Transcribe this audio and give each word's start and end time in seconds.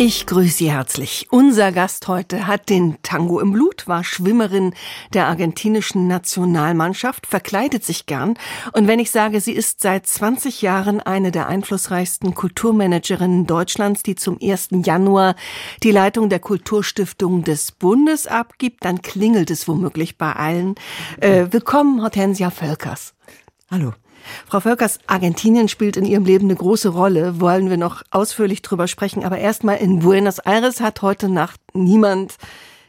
Ich 0.00 0.26
grüße 0.26 0.58
Sie 0.58 0.70
herzlich. 0.70 1.26
Unser 1.30 1.72
Gast 1.72 2.06
heute 2.06 2.46
hat 2.46 2.68
den 2.68 2.98
Tango 3.02 3.40
im 3.40 3.50
Blut, 3.50 3.88
war 3.88 4.04
Schwimmerin 4.04 4.72
der 5.12 5.26
argentinischen 5.26 6.06
Nationalmannschaft, 6.06 7.26
verkleidet 7.26 7.84
sich 7.84 8.06
gern. 8.06 8.38
Und 8.74 8.86
wenn 8.86 9.00
ich 9.00 9.10
sage, 9.10 9.40
sie 9.40 9.50
ist 9.50 9.80
seit 9.80 10.06
20 10.06 10.62
Jahren 10.62 11.00
eine 11.00 11.32
der 11.32 11.48
einflussreichsten 11.48 12.36
Kulturmanagerinnen 12.36 13.48
Deutschlands, 13.48 14.04
die 14.04 14.14
zum 14.14 14.38
1. 14.40 14.68
Januar 14.84 15.34
die 15.82 15.90
Leitung 15.90 16.28
der 16.28 16.38
Kulturstiftung 16.38 17.42
des 17.42 17.72
Bundes 17.72 18.28
abgibt, 18.28 18.84
dann 18.84 19.02
klingelt 19.02 19.50
es 19.50 19.66
womöglich 19.66 20.16
bei 20.16 20.32
allen. 20.32 20.76
Äh, 21.20 21.46
willkommen, 21.50 22.02
Hortensia 22.02 22.50
Völkers. 22.50 23.14
Hallo. 23.68 23.94
Frau 24.46 24.60
Völkers, 24.60 24.98
Argentinien 25.06 25.68
spielt 25.68 25.96
in 25.96 26.04
Ihrem 26.04 26.24
Leben 26.24 26.46
eine 26.46 26.56
große 26.56 26.88
Rolle, 26.88 27.40
wollen 27.40 27.70
wir 27.70 27.76
noch 27.76 28.02
ausführlich 28.10 28.62
drüber 28.62 28.88
sprechen. 28.88 29.24
Aber 29.24 29.38
erstmal 29.38 29.76
in 29.76 30.00
Buenos 30.00 30.38
Aires 30.38 30.80
hat 30.80 31.02
heute 31.02 31.28
Nacht 31.28 31.60
niemand 31.74 32.36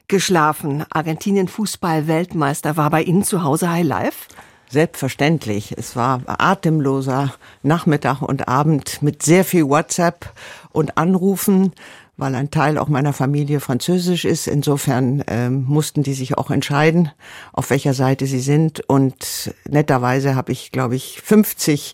geschlafen. 0.07 0.83
Argentinien 0.89 1.47
Fußball-Weltmeister 1.47 2.77
war 2.77 2.89
bei 2.89 3.03
Ihnen 3.03 3.23
zu 3.23 3.43
Hause 3.43 3.69
High 3.69 3.85
Life? 3.85 4.27
Selbstverständlich. 4.69 5.73
Es 5.77 5.95
war 5.95 6.21
atemloser 6.27 7.33
Nachmittag 7.63 8.21
und 8.21 8.47
Abend 8.47 9.01
mit 9.01 9.23
sehr 9.23 9.43
viel 9.43 9.67
WhatsApp 9.67 10.31
und 10.71 10.97
Anrufen 10.97 11.73
weil 12.19 12.35
ein 12.35 12.51
Teil 12.51 12.77
auch 12.77 12.89
meiner 12.89 13.13
Familie 13.13 13.61
französisch 13.61 14.25
ist. 14.25 14.47
Insofern 14.47 15.23
ähm, 15.27 15.63
mussten 15.67 16.03
die 16.03 16.13
sich 16.13 16.37
auch 16.37 16.51
entscheiden, 16.51 17.11
auf 17.53 17.69
welcher 17.69 17.93
Seite 17.93 18.27
sie 18.27 18.41
sind. 18.41 18.81
Und 18.87 19.53
netterweise 19.67 20.35
habe 20.35 20.51
ich, 20.51 20.71
glaube 20.71 20.95
ich, 20.95 21.21
50 21.21 21.93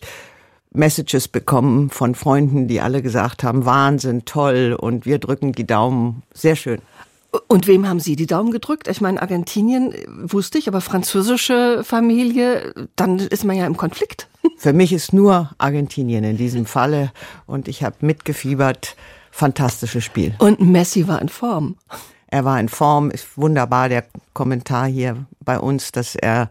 Messages 0.72 1.28
bekommen 1.28 1.90
von 1.90 2.14
Freunden, 2.14 2.66
die 2.66 2.80
alle 2.80 3.02
gesagt 3.02 3.44
haben, 3.44 3.64
Wahnsinn, 3.64 4.24
toll 4.24 4.76
und 4.78 5.06
wir 5.06 5.18
drücken 5.18 5.52
die 5.52 5.66
Daumen. 5.66 6.22
Sehr 6.34 6.56
schön. 6.56 6.80
Und 7.48 7.66
wem 7.66 7.86
haben 7.88 8.00
Sie 8.00 8.16
die 8.16 8.26
Daumen 8.26 8.50
gedrückt? 8.50 8.88
Ich 8.88 9.00
meine, 9.00 9.20
Argentinien 9.20 9.94
wusste 10.08 10.58
ich, 10.58 10.68
aber 10.68 10.80
französische 10.80 11.82
Familie, 11.84 12.72
dann 12.96 13.18
ist 13.18 13.44
man 13.44 13.56
ja 13.56 13.66
im 13.66 13.76
Konflikt. 13.76 14.28
Für 14.56 14.72
mich 14.72 14.92
ist 14.92 15.12
nur 15.12 15.50
Argentinien 15.58 16.24
in 16.24 16.36
diesem 16.36 16.66
Falle 16.66 17.12
und 17.46 17.68
ich 17.68 17.82
habe 17.82 17.96
mitgefiebert 18.00 18.96
fantastisches 19.36 20.02
Spiel. 20.02 20.34
Und 20.38 20.60
Messi 20.60 21.06
war 21.06 21.20
in 21.20 21.28
Form. 21.28 21.76
Er 22.28 22.44
war 22.44 22.58
in 22.58 22.68
Form, 22.68 23.10
ist 23.10 23.36
wunderbar 23.36 23.88
der 23.88 24.04
Kommentar 24.32 24.86
hier 24.86 25.26
bei 25.44 25.58
uns, 25.58 25.92
dass 25.92 26.16
er 26.16 26.50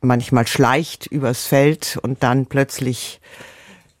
manchmal 0.00 0.46
schleicht 0.46 1.06
übers 1.06 1.46
Feld 1.46 1.98
und 2.02 2.22
dann 2.22 2.46
plötzlich 2.46 3.20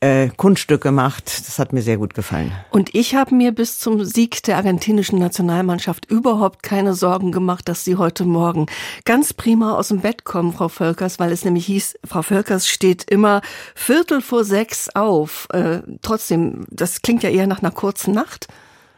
äh, 0.06 0.28
Kunststücke 0.36 0.92
macht. 0.92 1.26
Das 1.26 1.58
hat 1.58 1.72
mir 1.72 1.82
sehr 1.82 1.96
gut 1.96 2.14
gefallen. 2.14 2.52
Und 2.70 2.94
ich 2.94 3.14
habe 3.14 3.34
mir 3.34 3.52
bis 3.52 3.78
zum 3.78 4.04
Sieg 4.04 4.42
der 4.44 4.56
argentinischen 4.56 5.18
Nationalmannschaft 5.18 6.08
überhaupt 6.10 6.62
keine 6.62 6.94
Sorgen 6.94 7.32
gemacht, 7.32 7.68
dass 7.68 7.84
Sie 7.84 7.96
heute 7.96 8.24
Morgen 8.24 8.66
ganz 9.04 9.32
prima 9.32 9.74
aus 9.74 9.88
dem 9.88 10.00
Bett 10.00 10.24
kommen, 10.24 10.52
Frau 10.52 10.68
Völkers, 10.68 11.18
weil 11.18 11.32
es 11.32 11.44
nämlich 11.44 11.66
hieß, 11.66 11.98
Frau 12.04 12.22
Völkers 12.22 12.68
steht 12.68 13.10
immer 13.10 13.40
Viertel 13.74 14.20
vor 14.20 14.44
sechs 14.44 14.88
auf. 14.90 15.48
Äh, 15.52 15.80
trotzdem, 16.02 16.66
das 16.70 17.02
klingt 17.02 17.22
ja 17.22 17.30
eher 17.30 17.46
nach 17.46 17.62
einer 17.62 17.72
kurzen 17.72 18.14
Nacht. 18.14 18.46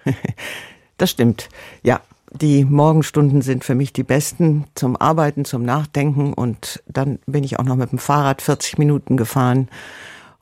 das 0.99 1.11
stimmt. 1.11 1.49
Ja, 1.83 2.01
die 2.33 2.67
Morgenstunden 2.67 3.41
sind 3.41 3.65
für 3.65 3.75
mich 3.75 3.95
die 3.95 4.03
besten 4.03 4.67
zum 4.75 4.97
Arbeiten, 4.97 5.47
zum 5.47 5.65
Nachdenken 5.65 6.35
und 6.35 6.83
dann 6.87 7.19
bin 7.25 7.45
ich 7.45 7.59
auch 7.59 7.65
noch 7.65 7.77
mit 7.77 7.93
dem 7.93 7.99
Fahrrad 7.99 8.43
40 8.43 8.77
Minuten 8.77 9.17
gefahren 9.17 9.69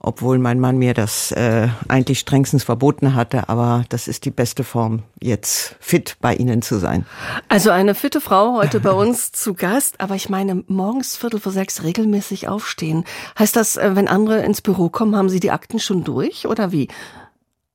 obwohl 0.07 0.39
mein 0.39 0.61
Mann 0.61 0.79
mir 0.79 0.95
das 0.95 1.33
äh, 1.33 1.67
eigentlich 1.89 2.21
strengstens 2.21 2.63
verboten 2.63 3.15
hatte. 3.15 3.49
Aber 3.49 3.85
das 3.89 4.07
ist 4.07 4.25
die 4.25 4.31
beste 4.31 4.63
Form, 4.63 5.03
jetzt 5.21 5.75
fit 5.81 6.17
bei 6.21 6.35
Ihnen 6.35 6.63
zu 6.63 6.79
sein. 6.79 7.05
Also 7.49 7.71
eine 7.71 7.97
fitte 7.97 8.21
Frau 8.21 8.55
heute 8.55 8.79
bei 8.79 8.93
uns 8.93 9.33
zu 9.33 9.55
Gast. 9.55 10.01
Aber 10.01 10.15
ich 10.15 10.29
meine, 10.29 10.63
morgens 10.69 11.17
Viertel 11.17 11.41
vor 11.41 11.51
sechs 11.51 11.83
regelmäßig 11.83 12.47
aufstehen. 12.47 13.05
Heißt 13.37 13.57
das, 13.57 13.77
äh, 13.77 13.97
wenn 13.97 14.07
andere 14.07 14.45
ins 14.45 14.63
Büro 14.63 14.91
kommen, 14.91 15.17
haben 15.17 15.29
Sie 15.29 15.41
die 15.41 15.51
Akten 15.51 15.81
schon 15.81 16.05
durch 16.05 16.47
oder 16.47 16.71
wie? 16.71 16.87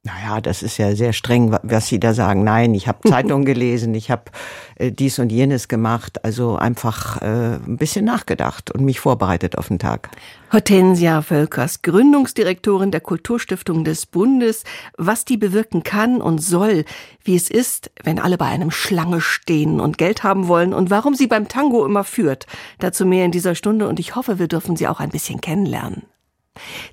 Naja, 0.03 0.41
das 0.41 0.63
ist 0.63 0.79
ja 0.79 0.95
sehr 0.95 1.13
streng, 1.13 1.56
was 1.62 1.88
Sie 1.88 2.00
da 2.00 2.16
sagen. 2.16 2.44
Nein, 2.44 2.73
ich 2.73 2.88
habe 2.88 3.00
Zeitung 3.07 3.45
gelesen, 3.45 3.94
ich 3.94 4.09
habe 4.09 4.23
äh, 4.75 4.91
dies 4.91 5.19
und 5.19 5.31
jenes 5.31 5.67
gemacht, 5.67 6.25
also 6.25 6.56
einfach 6.56 7.22
äh, 7.22 7.57
ein 7.57 7.78
bisschen 7.78 8.06
nachgedacht 8.06 8.72
und 8.72 8.84
mich 8.84 9.00
vorbereitet 9.00 9.59
auf 9.59 9.67
den 9.67 9.78
Tag. 9.78 10.09
Hortensia 10.51 11.22
Völkers, 11.22 11.84
Gründungsdirektorin 11.84 12.90
der 12.90 13.01
Kulturstiftung 13.01 13.84
des 13.84 14.07
Bundes, 14.07 14.63
was 14.97 15.23
die 15.23 15.38
bewirken 15.38 15.84
kann 15.84 16.19
und 16.19 16.40
soll, 16.40 16.84
wie 17.23 17.35
es 17.35 17.51
ist, 17.51 17.91
wenn 18.03 18.17
alle 18.17 18.40
bei 18.40 18.47
einem 18.47 18.72
Schlange 18.72 19.22
stehen 19.22 19.79
und 19.79 20.00
Geld 20.00 20.23
haben 20.23 20.47
wollen 20.47 20.73
und 20.73 20.90
warum 20.90 21.13
sie 21.13 21.28
beim 21.28 21.47
Tango 21.47 21.85
immer 21.85 22.03
führt. 22.03 22.47
Dazu 22.79 23.06
mehr 23.06 23.25
in 23.25 23.31
dieser 23.31 23.53
Stunde 23.53 23.88
und 23.88 24.00
ich 24.00 24.16
hoffe, 24.16 24.40
wir 24.40 24.47
dürfen 24.47 24.75
sie 24.75 24.88
auch 24.88 25.00
ein 25.00 25.09
bisschen 25.09 25.41
kennenlernen. 25.41 26.07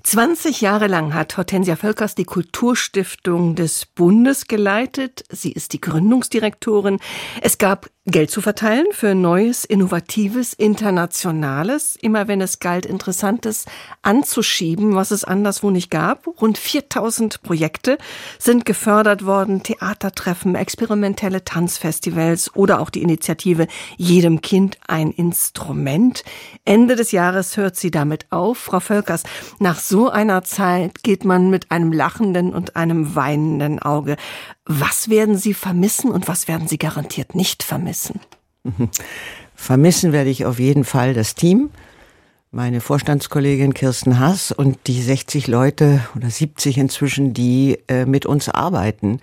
20 0.03 0.61
Jahre 0.61 0.87
lang 0.87 1.13
hat 1.13 1.37
Hortensia 1.37 1.75
Völkers 1.75 2.15
die 2.15 2.23
Kulturstiftung 2.23 3.55
des 3.55 3.85
Bundes 3.85 4.47
geleitet. 4.47 5.23
Sie 5.29 5.51
ist 5.51 5.73
die 5.73 5.81
Gründungsdirektorin. 5.81 6.99
Es 7.41 7.57
gab 7.57 7.89
Geld 8.11 8.31
zu 8.31 8.41
verteilen 8.41 8.87
für 8.91 9.13
Neues, 9.13 9.65
Innovatives, 9.65 10.53
Internationales, 10.53 11.95
immer 12.01 12.27
wenn 12.27 12.41
es 12.41 12.59
galt, 12.59 12.85
Interessantes 12.85 13.65
anzuschieben, 14.01 14.95
was 14.95 15.11
es 15.11 15.23
anderswo 15.23 15.69
nicht 15.69 15.91
gab. 15.91 16.25
Rund 16.41 16.57
4000 16.57 17.43
Projekte 17.43 17.97
sind 18.39 18.65
gefördert 18.65 19.25
worden, 19.25 19.63
Theatertreffen, 19.63 20.55
experimentelle 20.55 21.43
Tanzfestivals 21.43 22.55
oder 22.55 22.79
auch 22.79 22.89
die 22.89 23.03
Initiative 23.03 23.67
Jedem 23.97 24.41
Kind 24.41 24.77
ein 24.87 25.11
Instrument. 25.11 26.23
Ende 26.65 26.95
des 26.95 27.11
Jahres 27.11 27.57
hört 27.57 27.75
sie 27.75 27.91
damit 27.91 28.31
auf. 28.31 28.57
Frau 28.57 28.79
Völkers, 28.79 29.23
nach 29.59 29.79
so 29.79 30.09
einer 30.09 30.43
Zeit 30.43 31.03
geht 31.03 31.25
man 31.25 31.49
mit 31.49 31.71
einem 31.71 31.91
lachenden 31.91 32.53
und 32.53 32.75
einem 32.75 33.15
weinenden 33.15 33.79
Auge. 33.79 34.15
Was 34.71 35.09
werden 35.09 35.35
Sie 35.35 35.55
vermissen 35.55 36.11
und 36.11 36.27
was 36.27 36.47
werden 36.47 36.67
Sie 36.67 36.77
garantiert 36.77 37.33
nicht 37.33 37.63
vermissen? 37.63 38.19
Vermissen 39.55 40.11
werde 40.11 40.29
ich 40.29 40.45
auf 40.45 40.59
jeden 40.59 40.83
Fall 40.83 41.15
das 41.15 41.33
Team, 41.33 41.71
meine 42.51 42.79
Vorstandskollegin 42.79 43.73
Kirsten 43.73 44.19
Haas 44.19 44.51
und 44.51 44.77
die 44.85 45.01
60 45.01 45.47
Leute 45.47 46.01
oder 46.15 46.29
70 46.29 46.77
inzwischen, 46.77 47.33
die 47.33 47.79
äh, 47.87 48.05
mit 48.05 48.27
uns 48.27 48.47
arbeiten. 48.47 49.21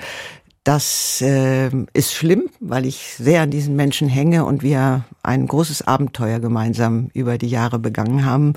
Das 0.64 1.20
äh, 1.22 1.70
ist 1.92 2.12
schlimm, 2.12 2.50
weil 2.58 2.84
ich 2.84 3.14
sehr 3.16 3.42
an 3.42 3.52
diesen 3.52 3.76
Menschen 3.76 4.08
hänge 4.08 4.44
und 4.44 4.64
wir 4.64 5.04
ein 5.22 5.46
großes 5.46 5.86
Abenteuer 5.86 6.40
gemeinsam 6.40 7.08
über 7.14 7.38
die 7.38 7.48
Jahre 7.48 7.78
begangen 7.78 8.24
haben. 8.24 8.54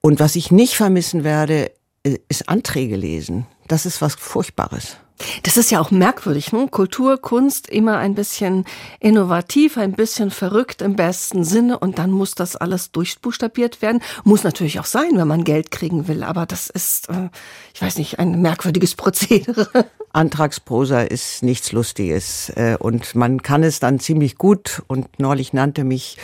Und 0.00 0.18
was 0.18 0.34
ich 0.34 0.50
nicht 0.50 0.74
vermissen 0.74 1.22
werde, 1.22 1.70
äh, 2.02 2.18
ist 2.28 2.48
Anträge 2.48 2.96
lesen. 2.96 3.46
Das 3.68 3.86
ist 3.86 4.02
was 4.02 4.16
Furchtbares. 4.16 4.96
Das 5.42 5.56
ist 5.56 5.70
ja 5.70 5.80
auch 5.80 5.90
merkwürdig, 5.90 6.52
ne? 6.52 6.68
Kultur, 6.70 7.20
Kunst 7.20 7.68
immer 7.68 7.98
ein 7.98 8.14
bisschen 8.14 8.64
innovativ, 9.00 9.76
ein 9.76 9.92
bisschen 9.92 10.30
verrückt 10.30 10.82
im 10.82 10.96
besten 10.96 11.44
Sinne 11.44 11.78
und 11.78 11.98
dann 11.98 12.10
muss 12.10 12.34
das 12.34 12.56
alles 12.56 12.92
durchbuchstabiert 12.92 13.82
werden. 13.82 14.00
Muss 14.24 14.44
natürlich 14.44 14.78
auch 14.78 14.84
sein, 14.84 15.10
wenn 15.14 15.28
man 15.28 15.44
Geld 15.44 15.70
kriegen 15.70 16.08
will, 16.08 16.22
aber 16.22 16.46
das 16.46 16.70
ist, 16.70 17.08
äh, 17.08 17.30
ich 17.74 17.82
weiß 17.82 17.98
nicht, 17.98 18.18
ein 18.18 18.40
merkwürdiges 18.40 18.94
Prozedere. 18.94 19.68
Antragsprosa 20.12 21.02
ist 21.02 21.42
nichts 21.42 21.72
Lustiges 21.72 22.50
äh, 22.50 22.76
und 22.78 23.14
man 23.14 23.42
kann 23.42 23.62
es 23.62 23.80
dann 23.80 23.98
ziemlich 23.98 24.38
gut 24.38 24.82
und 24.86 25.18
neulich 25.18 25.52
nannte 25.52 25.84
mich 25.84 26.16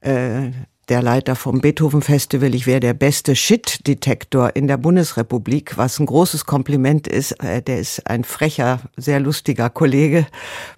äh, 0.00 0.50
der 0.88 1.02
Leiter 1.02 1.34
vom 1.34 1.60
Beethoven 1.60 2.00
Festival, 2.00 2.54
ich 2.54 2.66
wäre 2.66 2.80
der 2.80 2.94
beste 2.94 3.34
Shit-Detektor 3.34 4.54
in 4.54 4.68
der 4.68 4.76
Bundesrepublik, 4.76 5.76
was 5.76 5.98
ein 5.98 6.06
großes 6.06 6.46
Kompliment 6.46 7.08
ist. 7.08 7.32
Äh, 7.42 7.60
der 7.62 7.80
ist 7.80 8.08
ein 8.08 8.22
frecher, 8.22 8.80
sehr 8.96 9.18
lustiger 9.18 9.68
Kollege, 9.68 10.26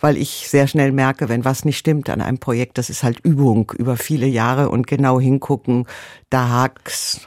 weil 0.00 0.16
ich 0.16 0.48
sehr 0.48 0.66
schnell 0.66 0.92
merke, 0.92 1.28
wenn 1.28 1.44
was 1.44 1.64
nicht 1.64 1.78
stimmt 1.78 2.08
an 2.08 2.22
einem 2.22 2.38
Projekt, 2.38 2.78
das 2.78 2.88
ist 2.88 3.02
halt 3.02 3.20
Übung 3.20 3.72
über 3.76 3.96
viele 3.96 4.26
Jahre 4.26 4.70
und 4.70 4.86
genau 4.86 5.20
hingucken, 5.20 5.86
da 6.30 6.48
hakt's. 6.48 7.20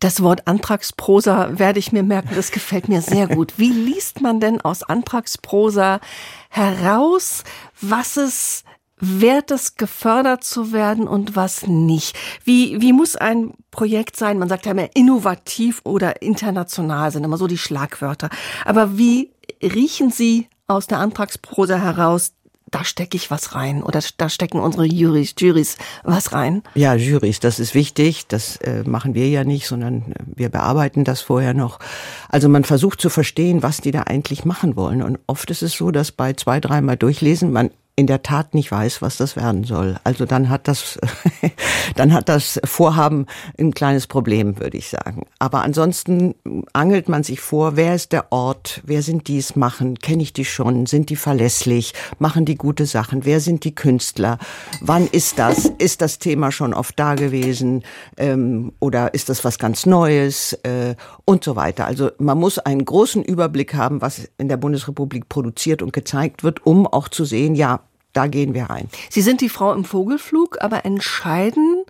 Das 0.00 0.22
Wort 0.22 0.48
Antragsprosa 0.48 1.58
werde 1.58 1.78
ich 1.78 1.92
mir 1.92 2.02
merken, 2.02 2.30
das 2.34 2.50
gefällt 2.50 2.88
mir 2.88 3.02
sehr 3.02 3.28
gut. 3.36 3.54
Wie 3.58 3.70
liest 3.70 4.20
man 4.20 4.40
denn 4.40 4.60
aus 4.60 4.82
Antragsprosa 4.82 6.00
heraus, 6.48 7.44
was 7.80 8.16
es 8.16 8.64
wert 9.00 9.50
es 9.50 9.76
gefördert 9.76 10.44
zu 10.44 10.72
werden 10.72 11.08
und 11.08 11.36
was 11.36 11.66
nicht? 11.66 12.16
Wie, 12.44 12.80
wie 12.80 12.92
muss 12.92 13.16
ein 13.16 13.54
Projekt 13.70 14.16
sein? 14.16 14.38
Man 14.38 14.48
sagt 14.48 14.66
ja 14.66 14.72
immer 14.72 14.88
innovativ 14.94 15.80
oder 15.84 16.22
international 16.22 17.10
sind 17.10 17.24
immer 17.24 17.36
so 17.36 17.46
die 17.46 17.58
Schlagwörter. 17.58 18.30
Aber 18.64 18.96
wie 18.98 19.30
riechen 19.62 20.10
Sie 20.10 20.48
aus 20.66 20.86
der 20.86 20.98
Antragsprosa 20.98 21.76
heraus, 21.76 22.32
da 22.70 22.84
stecke 22.84 23.16
ich 23.16 23.30
was 23.30 23.54
rein 23.54 23.82
oder 23.82 24.00
da 24.16 24.28
stecken 24.28 24.60
unsere 24.60 24.84
Juries, 24.84 25.34
Juries 25.38 25.76
was 26.04 26.32
rein? 26.32 26.62
Ja, 26.74 26.94
Juries, 26.94 27.40
das 27.40 27.58
ist 27.58 27.74
wichtig. 27.74 28.28
Das 28.28 28.56
äh, 28.58 28.84
machen 28.84 29.14
wir 29.14 29.28
ja 29.28 29.44
nicht, 29.44 29.66
sondern 29.66 30.12
äh, 30.12 30.14
wir 30.36 30.48
bearbeiten 30.50 31.04
das 31.04 31.20
vorher 31.20 31.52
noch. 31.52 31.80
Also 32.28 32.48
man 32.48 32.64
versucht 32.64 33.00
zu 33.00 33.10
verstehen, 33.10 33.62
was 33.62 33.80
die 33.80 33.90
da 33.90 34.02
eigentlich 34.02 34.44
machen 34.44 34.76
wollen. 34.76 35.02
Und 35.02 35.18
oft 35.26 35.50
ist 35.50 35.62
es 35.62 35.72
so, 35.72 35.90
dass 35.90 36.12
bei 36.12 36.34
zwei, 36.34 36.60
dreimal 36.60 36.96
durchlesen 36.96 37.52
man 37.52 37.70
in 38.00 38.06
der 38.06 38.22
Tat 38.22 38.54
nicht 38.54 38.72
weiß, 38.72 39.02
was 39.02 39.18
das 39.18 39.36
werden 39.36 39.64
soll. 39.64 39.98
Also 40.04 40.24
dann 40.24 40.48
hat 40.48 40.68
das, 40.68 40.98
dann 41.96 42.14
hat 42.14 42.30
das 42.30 42.58
Vorhaben 42.64 43.26
ein 43.58 43.74
kleines 43.74 44.06
Problem, 44.06 44.58
würde 44.58 44.78
ich 44.78 44.88
sagen. 44.88 45.26
Aber 45.38 45.60
ansonsten 45.60 46.34
angelt 46.72 47.10
man 47.10 47.24
sich 47.24 47.40
vor, 47.40 47.76
wer 47.76 47.94
ist 47.94 48.12
der 48.12 48.32
Ort, 48.32 48.80
wer 48.86 49.02
sind 49.02 49.28
die 49.28 49.36
es 49.36 49.54
machen, 49.54 49.98
kenne 49.98 50.22
ich 50.22 50.32
die 50.32 50.46
schon, 50.46 50.86
sind 50.86 51.10
die 51.10 51.16
verlässlich, 51.16 51.92
machen 52.18 52.46
die 52.46 52.56
gute 52.56 52.86
Sachen, 52.86 53.26
wer 53.26 53.38
sind 53.38 53.64
die 53.64 53.74
Künstler, 53.74 54.38
wann 54.80 55.06
ist 55.06 55.38
das, 55.38 55.66
ist 55.76 56.00
das 56.00 56.18
Thema 56.18 56.52
schon 56.52 56.72
oft 56.72 56.98
da 56.98 57.16
gewesen? 57.16 57.82
Ähm, 58.16 58.72
oder 58.80 59.12
ist 59.12 59.28
das 59.28 59.44
was 59.44 59.58
ganz 59.58 59.84
Neues? 59.84 60.54
Äh, 60.62 60.94
und 61.26 61.44
so 61.44 61.54
weiter. 61.54 61.86
Also 61.86 62.10
man 62.18 62.38
muss 62.38 62.58
einen 62.58 62.82
großen 62.82 63.22
Überblick 63.22 63.74
haben, 63.74 64.00
was 64.00 64.28
in 64.38 64.48
der 64.48 64.56
Bundesrepublik 64.56 65.28
produziert 65.28 65.82
und 65.82 65.92
gezeigt 65.92 66.42
wird, 66.42 66.64
um 66.64 66.86
auch 66.86 67.08
zu 67.08 67.26
sehen, 67.26 67.54
ja, 67.54 67.80
da 68.12 68.26
gehen 68.26 68.54
wir 68.54 68.64
rein. 68.64 68.88
Sie 69.08 69.22
sind 69.22 69.40
die 69.40 69.48
Frau 69.48 69.72
im 69.72 69.84
Vogelflug, 69.84 70.58
aber 70.60 70.84
entscheiden 70.84 71.84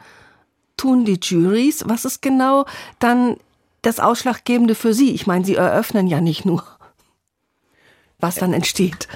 tun 0.76 1.04
die 1.04 1.18
Juries. 1.22 1.84
Was 1.86 2.04
ist 2.04 2.22
genau 2.22 2.66
dann 2.98 3.36
das 3.82 4.00
Ausschlaggebende 4.00 4.74
für 4.74 4.94
Sie? 4.94 5.12
Ich 5.12 5.26
meine, 5.26 5.44
Sie 5.44 5.54
eröffnen 5.54 6.06
ja 6.06 6.20
nicht 6.20 6.44
nur, 6.44 6.64
was 8.18 8.36
dann 8.36 8.52
entsteht. 8.52 9.08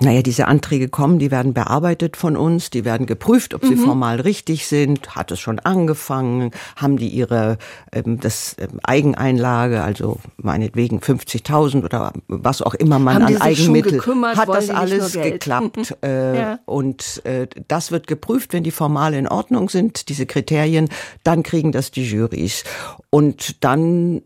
Naja, 0.00 0.22
diese 0.22 0.48
Anträge 0.48 0.88
kommen, 0.88 1.18
die 1.18 1.30
werden 1.30 1.52
bearbeitet 1.52 2.16
von 2.16 2.36
uns, 2.36 2.70
die 2.70 2.84
werden 2.84 3.06
geprüft, 3.06 3.52
ob 3.54 3.64
sie 3.64 3.76
mhm. 3.76 3.84
formal 3.84 4.20
richtig 4.20 4.66
sind. 4.66 5.14
Hat 5.14 5.30
es 5.30 5.38
schon 5.38 5.58
angefangen? 5.58 6.50
Haben 6.76 6.96
die 6.96 7.08
ihre 7.08 7.58
ähm, 7.92 8.18
das 8.18 8.56
ähm, 8.58 8.80
Eigeneinlage, 8.82 9.82
also 9.82 10.18
meinetwegen 10.38 10.98
50.000 10.98 11.84
oder 11.84 12.12
was 12.26 12.62
auch 12.62 12.74
immer 12.74 12.98
man 12.98 13.22
Haben 13.22 13.36
an 13.36 13.42
Eigenmittel 13.42 14.00
hat 14.34 14.48
das 14.48 14.70
alles 14.70 15.12
geklappt 15.12 15.94
äh, 16.02 16.38
ja. 16.38 16.58
und 16.64 17.24
äh, 17.24 17.46
das 17.68 17.92
wird 17.92 18.06
geprüft, 18.06 18.54
wenn 18.54 18.64
die 18.64 18.70
formal 18.70 19.12
in 19.14 19.28
Ordnung 19.28 19.68
sind, 19.68 20.08
diese 20.08 20.26
Kriterien, 20.26 20.88
dann 21.22 21.42
kriegen 21.42 21.70
das 21.70 21.90
die 21.90 22.04
Juries 22.04 22.64
und 23.10 23.62
dann 23.62 24.22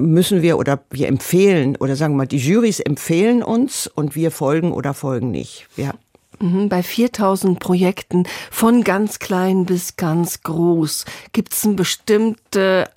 müssen 0.00 0.42
wir 0.42 0.58
oder 0.58 0.80
wir 0.90 1.08
empfehlen 1.08 1.76
oder 1.76 1.96
sagen 1.96 2.14
wir 2.14 2.18
mal, 2.18 2.26
die 2.26 2.38
Jurys 2.38 2.80
empfehlen 2.80 3.42
uns 3.42 3.86
und 3.86 4.14
wir 4.14 4.30
folgen 4.30 4.72
oder 4.72 4.94
folgen 4.94 5.30
nicht. 5.30 5.66
Ja. 5.76 5.92
Mhm, 6.40 6.68
bei 6.68 6.82
4000 6.82 7.60
Projekten 7.60 8.26
von 8.50 8.82
ganz 8.82 9.18
klein 9.18 9.66
bis 9.66 9.96
ganz 9.96 10.42
groß 10.42 11.04
gibt 11.32 11.52
es 11.52 11.68
bestimmte, 11.76 12.90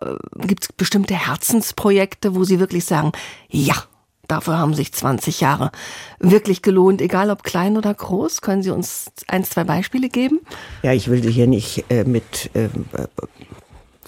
äh, 0.00 0.14
gibt's 0.46 0.72
bestimmte 0.72 1.14
Herzensprojekte, 1.14 2.34
wo 2.34 2.44
Sie 2.44 2.60
wirklich 2.60 2.84
sagen, 2.84 3.12
ja, 3.48 3.74
dafür 4.28 4.58
haben 4.58 4.74
sich 4.74 4.92
20 4.92 5.40
Jahre 5.40 5.72
wirklich 6.20 6.62
gelohnt, 6.62 7.00
egal 7.00 7.30
ob 7.30 7.42
klein 7.42 7.76
oder 7.76 7.92
groß. 7.92 8.40
Können 8.40 8.62
Sie 8.62 8.70
uns 8.70 9.10
ein, 9.26 9.44
zwei 9.44 9.64
Beispiele 9.64 10.08
geben? 10.08 10.40
Ja, 10.82 10.92
ich 10.92 11.08
will 11.08 11.22
hier 11.22 11.46
nicht 11.46 11.84
äh, 11.90 12.04
mit 12.04 12.50
äh, 12.54 12.68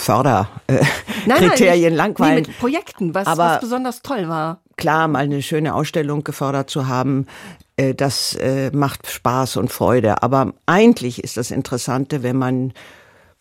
Förderkriterien 0.03 1.93
äh, 1.93 1.97
langweilen. 1.97 2.43
Nee, 2.43 2.49
mit 2.49 2.59
Projekten, 2.59 3.15
was, 3.15 3.27
Aber 3.27 3.45
was 3.45 3.61
besonders 3.61 4.03
toll 4.03 4.29
war. 4.29 4.61
Klar, 4.77 5.09
mal 5.09 5.21
eine 5.21 5.43
schöne 5.43 5.75
Ausstellung 5.75 6.25
gefördert 6.25 6.71
zu 6.71 6.89
haben, 6.89 7.27
äh, 7.77 7.95
das 7.95 8.35
äh, 8.37 8.71
macht 8.73 9.07
Spaß 9.09 9.57
und 9.57 9.73
Freude. 9.73 10.23
Aber 10.23 10.53
eigentlich 10.67 11.23
ist 11.25 11.37
das 11.37 11.51
Interessante, 11.51 12.23
wenn 12.23 12.37
man 12.37 12.73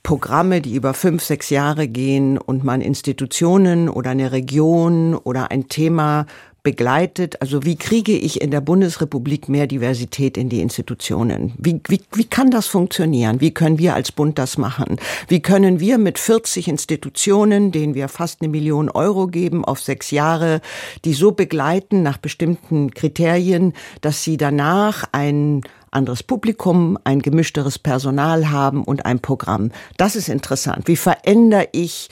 Programme, 0.03 0.61
die 0.61 0.73
über 0.73 0.93
fünf, 0.93 1.23
sechs 1.23 1.49
Jahre 1.49 1.87
gehen 1.87 2.37
und 2.37 2.63
man 2.63 2.79
Institutionen 2.81 3.89
oder 3.89 4.11
eine 4.11 4.31
Region 4.31 5.15
oder 5.15 5.51
ein 5.51 5.67
Thema 5.67 6.25
begleitet? 6.67 7.41
Also 7.41 7.63
wie 7.63 7.77
kriege 7.77 8.11
ich 8.11 8.41
in 8.41 8.51
der 8.51 8.59
Bundesrepublik 8.59 9.47
mehr 9.47 9.67
Diversität 9.67 10.35
in 10.35 10.49
die 10.49 10.59
Institutionen? 10.59 11.53
Wie, 11.57 11.79
wie, 11.87 12.01
wie 12.11 12.25
kann 12.25 12.51
das 12.51 12.67
funktionieren? 12.67 13.39
Wie 13.39 13.53
können 13.53 13.79
wir 13.79 13.95
als 13.95 14.11
Bund 14.11 14.37
das 14.37 14.57
machen? 14.57 14.97
Wie 15.29 15.41
können 15.41 15.79
wir 15.79 15.97
mit 15.97 16.19
40 16.19 16.67
Institutionen, 16.67 17.71
denen 17.71 17.95
wir 17.95 18.09
fast 18.09 18.41
eine 18.41 18.49
Million 18.49 18.89
Euro 18.89 19.27
geben 19.27 19.63
auf 19.63 19.79
sechs 19.79 20.11
Jahre, 20.11 20.59
die 21.05 21.13
so 21.13 21.31
begleiten 21.31 22.03
nach 22.03 22.17
bestimmten 22.17 22.91
Kriterien, 22.91 23.71
dass 24.01 24.25
sie 24.25 24.35
danach 24.35 25.05
ein 25.13 25.61
anderes 25.91 26.21
Publikum, 26.21 26.99
ein 27.05 27.21
gemischteres 27.21 27.79
Personal 27.79 28.51
haben 28.51 28.83
und 28.83 29.05
ein 29.05 29.21
Programm. 29.21 29.71
Das 29.95 30.17
ist 30.17 30.27
interessant. 30.27 30.89
Wie 30.89 30.97
verändere 30.97 31.69
ich 31.71 32.09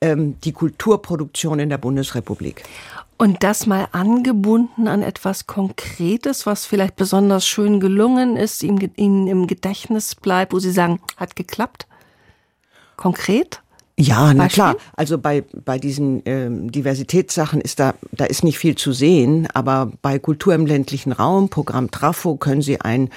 ähm, 0.00 0.40
die 0.44 0.52
Kulturproduktion 0.52 1.58
in 1.58 1.68
der 1.68 1.76
Bundesrepublik? 1.76 2.64
Und 3.20 3.42
das 3.42 3.66
mal 3.66 3.88
angebunden 3.90 4.86
an 4.86 5.02
etwas 5.02 5.48
Konkretes, 5.48 6.46
was 6.46 6.66
vielleicht 6.66 6.94
besonders 6.94 7.46
schön 7.46 7.80
gelungen 7.80 8.36
ist, 8.36 8.62
Ihnen 8.62 9.26
im 9.26 9.48
Gedächtnis 9.48 10.14
bleibt, 10.14 10.52
wo 10.52 10.60
Sie 10.60 10.70
sagen, 10.70 11.00
hat 11.16 11.34
geklappt? 11.34 11.88
Konkret? 12.96 13.60
Ja, 13.98 14.32
na 14.32 14.46
klar. 14.46 14.76
Also 14.94 15.18
bei, 15.18 15.44
bei 15.64 15.78
diesen 15.78 16.22
ähm, 16.24 16.70
Diversitätssachen 16.70 17.60
ist 17.60 17.80
da, 17.80 17.94
da 18.12 18.24
ist 18.26 18.44
nicht 18.44 18.58
viel 18.58 18.76
zu 18.76 18.92
sehen, 18.92 19.48
aber 19.52 19.90
bei 20.00 20.20
Kultur 20.20 20.54
im 20.54 20.66
ländlichen 20.66 21.10
Raum, 21.10 21.48
Programm 21.48 21.90
Trafo, 21.90 22.36
können 22.36 22.62
Sie 22.62 22.80
ein 22.80 23.10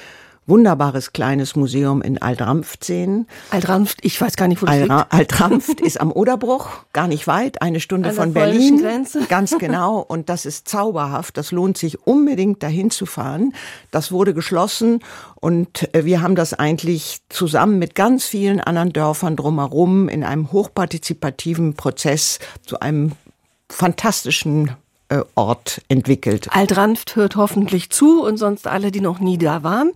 wunderbares 0.52 1.14
kleines 1.14 1.56
Museum 1.56 2.02
in 2.02 2.20
Altrampft 2.20 2.84
sehen. 2.84 3.26
Altrampft, 3.48 4.00
ich 4.02 4.20
weiß 4.20 4.36
gar 4.36 4.48
nicht, 4.48 4.60
wo 4.60 4.66
das 4.66 4.74
Al 4.74 4.80
liegt. 4.82 5.12
Altrampft 5.12 5.80
ist 5.80 5.98
am 5.98 6.12
Oderbruch, 6.12 6.68
gar 6.92 7.08
nicht 7.08 7.26
weit, 7.26 7.62
eine 7.62 7.80
Stunde 7.80 8.10
An 8.10 8.14
von 8.14 8.34
Berlin. 8.34 8.76
Grenze. 8.82 9.24
Ganz 9.30 9.56
genau. 9.58 10.00
Und 10.00 10.28
das 10.28 10.44
ist 10.44 10.68
zauberhaft. 10.68 11.38
Das 11.38 11.52
lohnt 11.52 11.78
sich 11.78 12.06
unbedingt 12.06 12.62
dahin 12.62 12.90
zu 12.90 13.06
fahren. 13.06 13.54
Das 13.90 14.12
wurde 14.12 14.34
geschlossen 14.34 15.00
und 15.36 15.88
äh, 15.94 16.04
wir 16.04 16.20
haben 16.20 16.34
das 16.34 16.52
eigentlich 16.52 17.22
zusammen 17.30 17.78
mit 17.78 17.94
ganz 17.94 18.26
vielen 18.26 18.60
anderen 18.60 18.92
Dörfern 18.92 19.36
drumherum 19.36 20.10
in 20.10 20.22
einem 20.22 20.52
hochpartizipativen 20.52 21.74
Prozess 21.76 22.40
zu 22.66 22.78
einem 22.80 23.12
fantastischen 23.70 24.72
Ort 25.34 25.82
entwickelt. 25.88 26.48
Altranft 26.50 27.16
hört 27.16 27.36
hoffentlich 27.36 27.90
zu 27.90 28.22
und 28.22 28.36
sonst 28.36 28.66
alle, 28.66 28.90
die 28.90 29.00
noch 29.00 29.20
nie 29.20 29.38
da 29.38 29.62
waren. 29.62 29.92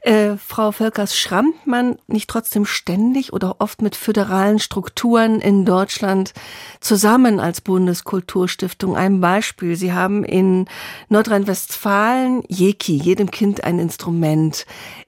Äh, 0.00 0.36
Frau 0.36 0.72
Völkers, 0.72 1.16
schrammt 1.16 1.66
man 1.66 1.96
nicht 2.06 2.28
trotzdem 2.30 2.64
ständig 2.64 3.32
oder 3.32 3.56
oft 3.60 3.82
mit 3.82 3.96
föderalen 3.96 4.58
Strukturen 4.58 5.40
in 5.40 5.64
Deutschland 5.64 6.32
zusammen 6.80 7.40
als 7.40 7.60
Bundeskulturstiftung? 7.60 8.96
Ein 8.96 9.20
Beispiel. 9.20 9.76
Sie 9.76 9.92
haben 9.92 10.24
in 10.24 10.66
Nordrhein-Westfalen 11.08 12.42
Jeki, 12.48 12.96
jedem 12.96 13.30
Kind 13.30 13.64
ein 13.64 13.78
Instrument 13.78 14.66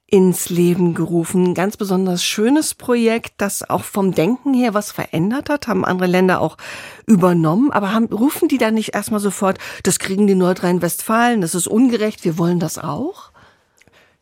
ins 0.08 0.50
Leben 0.50 0.94
gerufen. 0.94 1.54
ganz 1.54 1.76
besonders 1.76 2.22
schönes 2.22 2.74
Projekt, 2.74 3.34
das 3.38 3.68
auch 3.68 3.82
vom 3.82 4.12
Denken 4.12 4.54
her 4.54 4.72
was 4.72 4.92
verändert 4.92 5.50
hat, 5.50 5.66
haben 5.66 5.84
andere 5.84 6.08
Länder 6.08 6.40
auch 6.40 6.56
übernommen. 7.06 7.72
Aber 7.72 7.92
haben, 7.92 8.06
rufen 8.06 8.48
die 8.48 8.58
dann 8.58 8.74
nicht 8.74 8.94
erstmal 8.94 9.20
sofort, 9.20 9.58
das 9.82 9.98
kriegen 9.98 10.26
die 10.26 10.36
Nordrhein-Westfalen, 10.36 11.40
das 11.40 11.54
ist 11.54 11.66
ungerecht, 11.66 12.24
wir 12.24 12.38
wollen 12.38 12.60
das 12.60 12.78
auch? 12.78 13.30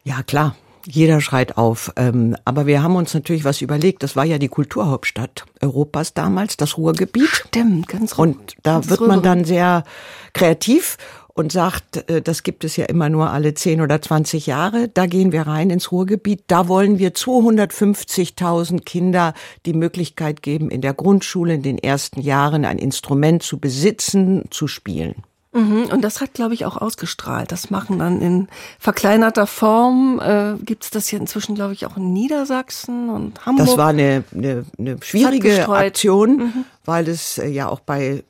Ja, 0.05 0.23
klar. 0.23 0.55
Jeder 0.87 1.23
schreit 1.23 1.57
auf. 1.57 1.93
Ähm, 1.97 2.37
aber 2.45 2.67
wir 2.67 2.83
haben 2.83 2.97
uns 2.97 3.15
natürlich 3.15 3.45
was 3.45 3.63
überlegt. 3.63 4.03
Das 4.03 4.17
war 4.17 4.25
ja 4.25 4.37
die 4.37 4.49
Kulturhauptstadt 4.49 5.47
Europas 5.63 6.13
damals, 6.13 6.59
das 6.59 6.77
Ruhrgebiet. 6.77 7.29
Stimmt, 7.29 7.89
ganz 7.89 8.13
Und 8.13 8.57
da 8.63 8.75
ganz 8.75 8.91
wird 8.91 9.01
man 9.01 9.23
dann 9.23 9.47
sehr 9.47 9.85
kreativ 10.35 10.99
und 11.35 11.53
sagt, 11.53 12.09
äh, 12.09 12.23
das 12.23 12.43
gibt 12.43 12.65
es 12.65 12.77
ja 12.77 12.87
immer 12.87 13.09
nur 13.09 13.31
alle 13.31 13.55
10 13.55 13.81
oder 13.81 14.01
20 14.01 14.47
Jahre. 14.47 14.89
Da 14.89 15.07
gehen 15.07 15.33
wir 15.33 15.43
rein 15.43 15.71
ins 15.71 15.93
Ruhrgebiet. 15.93 16.45
Da 16.47 16.69
wollen 16.69 16.99
wir 16.99 17.13
250.000 17.13 18.85
Kinder 18.85 19.35
die 19.67 19.75
Möglichkeit 19.75 20.43
geben, 20.43 20.71
in 20.71 20.81
der 20.81 20.95
Grundschule 20.95 21.55
in 21.55 21.63
den 21.63 21.79
ersten 21.79 22.21
Jahren 22.21 22.65
ein 22.65 22.79
Instrument 22.79 23.43
zu 23.43 23.59
besitzen, 23.59 24.45
zu 24.51 24.69
spielen. 24.69 25.17
Mhm, 25.55 25.87
und 25.93 26.03
das 26.03 26.21
hat, 26.21 26.35
glaube 26.35 26.55
ich, 26.55 26.67
auch 26.67 26.77
ausgestrahlt. 26.77 27.53
Das 27.53 27.71
machen 27.71 28.01
dann 28.01 28.21
in 28.21 28.49
verkleinerter 28.81 29.47
Form. 29.47 30.21
Äh, 30.21 30.55
Gibt 30.65 30.85
es 30.85 30.91
das 30.91 31.07
hier 31.07 31.21
inzwischen, 31.21 31.55
glaube 31.55 31.75
ich, 31.75 31.87
auch 31.87 31.97
in 31.97 32.13
Niedersachsen 32.13 33.09
und 33.09 33.47
Hamburg? 33.47 33.67
Das 33.67 33.79
war 33.79 33.89
eine, 33.89 34.25
eine, 34.35 34.65
eine 34.77 34.97
schwierige 35.01 35.69
Aktion, 35.69 36.37
mhm. 36.37 36.65
weil 36.85 37.09
es 37.09 37.39
äh, 37.39 37.47
ja 37.47 37.69
auch 37.69 37.79
bei 37.79 38.25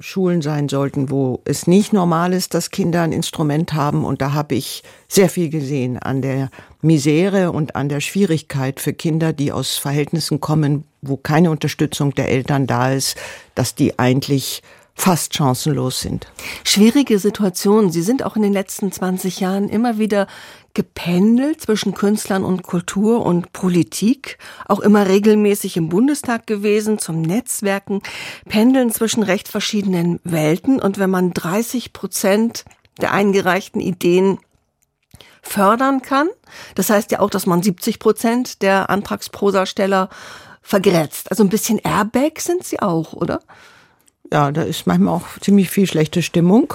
Schulen 0.00 0.42
sein 0.42 0.68
sollten, 0.68 1.10
wo 1.10 1.40
es 1.44 1.66
nicht 1.66 1.92
normal 1.92 2.32
ist, 2.32 2.54
dass 2.54 2.70
Kinder 2.70 3.02
ein 3.02 3.12
Instrument 3.12 3.72
haben. 3.72 4.04
Und 4.04 4.20
da 4.20 4.32
habe 4.32 4.54
ich 4.54 4.82
sehr 5.08 5.28
viel 5.28 5.50
gesehen 5.50 5.98
an 5.98 6.22
der 6.22 6.50
Misere 6.80 7.52
und 7.52 7.76
an 7.76 7.88
der 7.88 8.00
Schwierigkeit 8.00 8.80
für 8.80 8.92
Kinder, 8.92 9.32
die 9.32 9.52
aus 9.52 9.76
Verhältnissen 9.76 10.40
kommen, 10.40 10.84
wo 11.02 11.16
keine 11.16 11.50
Unterstützung 11.50 12.14
der 12.14 12.28
Eltern 12.28 12.66
da 12.66 12.92
ist, 12.92 13.16
dass 13.54 13.74
die 13.74 13.98
eigentlich 13.98 14.62
fast 14.94 15.34
chancenlos 15.34 16.00
sind. 16.00 16.28
Schwierige 16.62 17.18
Situationen. 17.18 17.90
Sie 17.90 18.02
sind 18.02 18.22
auch 18.22 18.36
in 18.36 18.42
den 18.42 18.52
letzten 18.52 18.92
20 18.92 19.40
Jahren 19.40 19.68
immer 19.68 19.98
wieder 19.98 20.28
gependelt 20.74 21.60
zwischen 21.60 21.94
Künstlern 21.94 22.44
und 22.44 22.64
Kultur 22.64 23.24
und 23.24 23.52
Politik, 23.52 24.38
auch 24.66 24.80
immer 24.80 25.06
regelmäßig 25.06 25.76
im 25.76 25.88
Bundestag 25.88 26.46
gewesen, 26.46 26.98
zum 26.98 27.22
Netzwerken, 27.22 28.02
pendeln 28.48 28.90
zwischen 28.90 29.22
recht 29.22 29.48
verschiedenen 29.48 30.20
Welten. 30.24 30.80
Und 30.80 30.98
wenn 30.98 31.10
man 31.10 31.32
30 31.32 31.92
Prozent 31.92 32.64
der 33.00 33.12
eingereichten 33.12 33.80
Ideen 33.80 34.38
fördern 35.42 36.02
kann, 36.02 36.28
das 36.74 36.90
heißt 36.90 37.12
ja 37.12 37.20
auch, 37.20 37.30
dass 37.30 37.46
man 37.46 37.62
70 37.62 38.00
Prozent 38.00 38.62
der 38.62 38.90
Antragsprosasteller 38.90 40.08
vergrätzt. 40.60 41.30
Also 41.30 41.44
ein 41.44 41.50
bisschen 41.50 41.78
Airbag 41.78 42.40
sind 42.40 42.64
sie 42.64 42.80
auch, 42.80 43.12
oder? 43.12 43.40
Ja, 44.34 44.50
da 44.50 44.62
ist 44.62 44.88
manchmal 44.88 45.14
auch 45.14 45.38
ziemlich 45.40 45.70
viel 45.70 45.86
schlechte 45.86 46.20
Stimmung. 46.20 46.74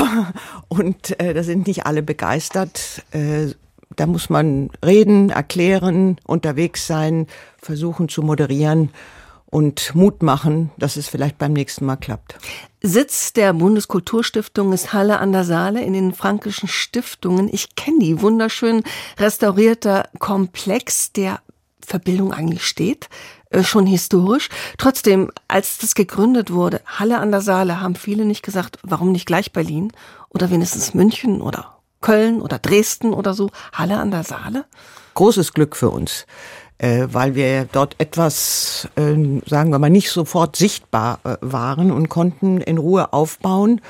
und 0.68 1.20
äh, 1.20 1.34
da 1.34 1.42
sind 1.42 1.66
nicht 1.66 1.84
alle 1.84 2.02
begeistert. 2.02 3.02
Äh, 3.10 3.48
da 3.94 4.06
muss 4.06 4.30
man 4.30 4.70
reden, 4.82 5.28
erklären, 5.28 6.16
unterwegs 6.24 6.86
sein, 6.86 7.26
versuchen 7.60 8.08
zu 8.08 8.22
moderieren 8.22 8.88
und 9.44 9.94
Mut 9.94 10.22
machen, 10.22 10.70
dass 10.78 10.96
es 10.96 11.08
vielleicht 11.08 11.36
beim 11.36 11.52
nächsten 11.52 11.84
Mal 11.84 11.96
klappt. 11.96 12.38
Sitz 12.80 13.34
der 13.34 13.52
Bundeskulturstiftung 13.52 14.72
ist 14.72 14.94
Halle 14.94 15.18
an 15.18 15.32
der 15.32 15.44
Saale 15.44 15.84
in 15.84 15.92
den 15.92 16.14
Frankischen 16.14 16.68
Stiftungen. 16.68 17.50
Ich 17.52 17.76
kenne 17.76 17.98
die 17.98 18.22
wunderschön 18.22 18.82
restaurierter 19.18 20.08
Komplex, 20.18 21.12
der 21.12 21.40
für 21.86 21.98
Bildung 21.98 22.32
eigentlich 22.32 22.66
steht. 22.66 23.08
Äh, 23.50 23.62
schon 23.62 23.86
historisch. 23.86 24.48
Trotzdem, 24.76 25.30
als 25.48 25.78
das 25.78 25.94
gegründet 25.94 26.52
wurde, 26.52 26.80
Halle 26.86 27.18
an 27.18 27.30
der 27.30 27.40
Saale, 27.40 27.80
haben 27.80 27.94
viele 27.94 28.24
nicht 28.24 28.42
gesagt, 28.42 28.78
warum 28.82 29.12
nicht 29.12 29.26
gleich 29.26 29.52
Berlin 29.52 29.92
oder 30.28 30.50
wenigstens 30.50 30.94
München 30.94 31.40
oder 31.40 31.78
Köln 32.00 32.42
oder 32.42 32.58
Dresden 32.58 33.14
oder 33.14 33.34
so. 33.34 33.50
Halle 33.72 33.98
an 33.98 34.10
der 34.10 34.24
Saale? 34.24 34.66
Großes 35.14 35.54
Glück 35.54 35.76
für 35.76 35.90
uns, 35.90 36.26
äh, 36.76 37.08
weil 37.10 37.34
wir 37.34 37.64
dort 37.64 37.96
etwas, 37.98 38.88
äh, 38.96 39.14
sagen 39.46 39.70
wir 39.70 39.78
mal, 39.78 39.90
nicht 39.90 40.10
sofort 40.10 40.54
sichtbar 40.54 41.20
waren 41.40 41.90
und 41.90 42.08
konnten 42.08 42.60
in 42.60 42.78
Ruhe 42.78 43.12
aufbauen 43.12 43.80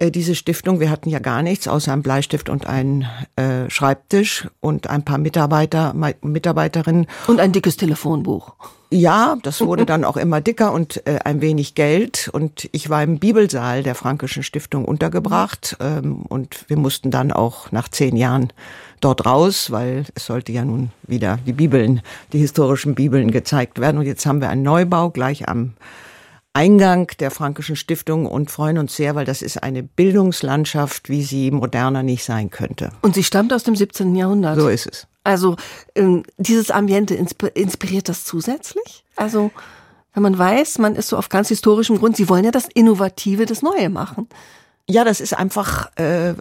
äh, 0.00 0.10
diese 0.10 0.34
Stiftung. 0.34 0.80
Wir 0.80 0.90
hatten 0.90 1.10
ja 1.10 1.18
gar 1.18 1.42
nichts 1.42 1.68
außer 1.68 1.92
einem 1.92 2.02
Bleistift 2.02 2.48
und 2.48 2.66
einen 2.66 3.06
äh, 3.36 3.68
Schreibtisch 3.68 4.48
und 4.60 4.90
ein 4.90 5.04
paar 5.04 5.18
Mitarbeiter, 5.18 5.94
Mitarbeiterinnen. 6.22 7.06
Und 7.28 7.38
ein 7.38 7.52
dickes 7.52 7.76
Telefonbuch. 7.76 8.54
Ja, 8.92 9.36
das 9.44 9.60
wurde 9.60 9.86
dann 9.86 10.04
auch 10.04 10.16
immer 10.16 10.40
dicker 10.40 10.72
und 10.72 11.06
äh, 11.06 11.20
ein 11.24 11.40
wenig 11.40 11.76
Geld. 11.76 12.28
Und 12.32 12.68
ich 12.72 12.90
war 12.90 13.04
im 13.04 13.20
Bibelsaal 13.20 13.84
der 13.84 13.94
Frankischen 13.94 14.42
Stiftung 14.42 14.84
untergebracht. 14.84 15.76
Ähm, 15.78 16.22
und 16.28 16.64
wir 16.66 16.76
mussten 16.76 17.12
dann 17.12 17.30
auch 17.30 17.70
nach 17.70 17.88
zehn 17.88 18.16
Jahren 18.16 18.52
dort 19.00 19.26
raus, 19.26 19.70
weil 19.70 20.06
es 20.16 20.26
sollte 20.26 20.50
ja 20.50 20.64
nun 20.64 20.90
wieder 21.06 21.38
die 21.46 21.52
Bibeln, 21.52 22.00
die 22.32 22.38
historischen 22.38 22.96
Bibeln 22.96 23.30
gezeigt 23.30 23.80
werden. 23.80 23.98
Und 23.98 24.06
jetzt 24.06 24.26
haben 24.26 24.40
wir 24.40 24.48
einen 24.48 24.64
Neubau 24.64 25.10
gleich 25.10 25.48
am 25.48 25.74
Eingang 26.52 27.12
der 27.20 27.30
Frankischen 27.30 27.76
Stiftung 27.76 28.26
und 28.26 28.50
freuen 28.50 28.78
uns 28.78 28.96
sehr, 28.96 29.14
weil 29.14 29.24
das 29.24 29.40
ist 29.40 29.62
eine 29.62 29.82
Bildungslandschaft, 29.82 31.08
wie 31.08 31.22
sie 31.22 31.50
moderner 31.50 32.02
nicht 32.02 32.24
sein 32.24 32.50
könnte. 32.50 32.90
Und 33.02 33.14
sie 33.14 33.22
stammt 33.22 33.52
aus 33.52 33.62
dem 33.62 33.76
17. 33.76 34.16
Jahrhundert. 34.16 34.58
So 34.58 34.68
ist 34.68 34.86
es. 34.86 35.06
Also 35.22 35.56
ähm, 35.94 36.24
dieses 36.38 36.70
Ambiente 36.70 37.14
inspiriert 37.14 38.08
das 38.08 38.24
zusätzlich? 38.24 39.04
Also 39.16 39.52
wenn 40.12 40.22
man 40.22 40.36
weiß, 40.36 40.78
man 40.78 40.96
ist 40.96 41.08
so 41.08 41.16
auf 41.16 41.28
ganz 41.28 41.48
historischem 41.48 41.98
Grund, 41.98 42.16
Sie 42.16 42.28
wollen 42.28 42.44
ja 42.44 42.50
das 42.50 42.66
Innovative, 42.74 43.46
das 43.46 43.62
Neue 43.62 43.90
machen. 43.90 44.28
Ja, 44.88 45.04
das 45.04 45.20
ist 45.20 45.34
einfach 45.34 45.94
äh, 45.96 46.34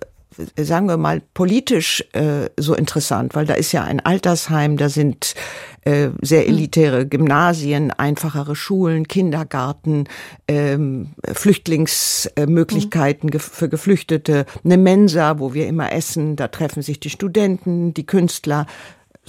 sagen 0.58 0.88
wir 0.88 0.98
mal, 0.98 1.22
politisch 1.34 2.04
äh, 2.14 2.50
so 2.58 2.74
interessant, 2.74 3.36
weil 3.36 3.46
da 3.46 3.54
ist 3.54 3.72
ja 3.72 3.84
ein 3.84 4.00
Altersheim, 4.00 4.78
da 4.78 4.90
sind 4.90 5.36
äh, 5.84 6.10
sehr 6.22 6.44
hm. 6.44 6.50
elitäre 6.50 7.08
Gymnasien, 7.08 7.92
einfachere 7.92 8.56
Schulen, 8.56 9.08
Kindergarten, 9.08 10.06
ähm, 10.48 11.14
Flüchtlingsmöglichkeiten 11.26 13.32
äh, 13.32 13.40
für 13.40 13.70
Geflüchtete, 13.70 14.46
eine 14.64 14.78
Mensa, 14.78 15.40
wo 15.40 15.54
wir 15.54 15.68
immer 15.68 15.92
essen, 15.92 16.36
da 16.36 16.48
treffen 16.48 16.82
sich 16.82 17.00
die 17.00 17.10
Studenten, 17.10 17.94
die 17.94 18.06
Künstler, 18.06 18.66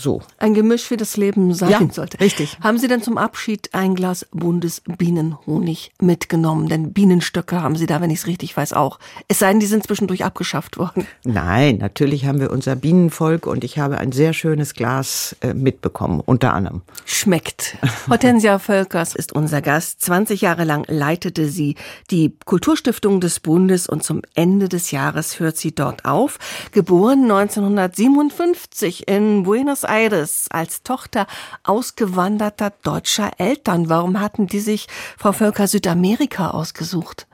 so. 0.01 0.23
Ein 0.39 0.55
Gemisch, 0.55 0.91
wie 0.91 0.97
das 0.97 1.17
Leben 1.17 1.55
sein 1.55 1.71
ja, 1.71 1.81
sollte. 1.91 2.21
Richtig. 2.21 2.59
Haben 2.61 2.79
Sie 2.79 2.89
denn 2.89 3.03
zum 3.03 3.19
Abschied 3.19 3.71
ein 3.73 3.95
Glas 3.95 4.27
Bundesbienenhonig 4.33 5.93
mitgenommen? 6.01 6.69
Denn 6.69 6.93
Bienenstöcke 6.93 7.63
haben 7.63 7.77
Sie 7.77 7.87
da, 7.87 8.01
wenn 8.01 8.11
ich 8.11 8.21
es 8.21 8.27
richtig 8.27 8.57
weiß, 8.57 8.73
auch. 8.73 8.99
Es 9.29 9.39
sei 9.39 9.51
denn, 9.51 9.61
die 9.61 9.67
sind 9.67 9.87
zwischendurch 9.87 10.25
abgeschafft 10.25 10.79
worden. 10.79 11.07
Nein, 11.25 11.79
natürlich 11.79 12.27
haben 12.27 12.41
wir 12.41 12.51
unser 12.51 12.77
Bienenvolk 12.77 13.47
und 13.47 13.65
ich 13.65 13.79
habe 13.79 13.99
ein 13.99 14.13
sehr 14.13 14.33
schönes 14.33 14.75
Glas 14.75 15.37
äh, 15.41 15.55
mitbekommen, 15.55 16.21
unter 16.25 16.55
anderem. 16.55 16.83
Schmeckt. 17.05 17.77
Hortensia 18.09 18.59
Völkers 18.59 19.15
ist 19.15 19.33
unser 19.33 19.63
Gast. 19.63 20.01
20 20.03 20.41
Jahre 20.41 20.65
lang 20.65 20.85
leitete 20.89 21.49
sie 21.49 21.77
die 22.11 22.37
Kulturstiftung 22.45 23.21
des 23.21 23.41
Bundes 23.41 23.87
und 23.87 24.03
zum 24.03 24.23
Ende 24.35 24.69
des 24.69 24.91
Jahres 24.91 25.41
hört 25.41 25.57
sie 25.57 25.75
dort 25.75 26.05
auf. 26.05 26.39
Geboren 26.73 27.23
1957 27.25 29.09
in 29.09 29.43
Buenos 29.43 29.85
Aires 29.91 30.47
als 30.51 30.83
Tochter 30.83 31.27
ausgewanderter 31.65 32.73
deutscher 32.83 33.31
Eltern. 33.39 33.89
Warum 33.89 34.21
hatten 34.21 34.47
die 34.47 34.61
sich, 34.61 34.87
Frau 35.19 35.33
Völker, 35.33 35.67
Südamerika 35.67 36.51
ausgesucht? 36.51 37.27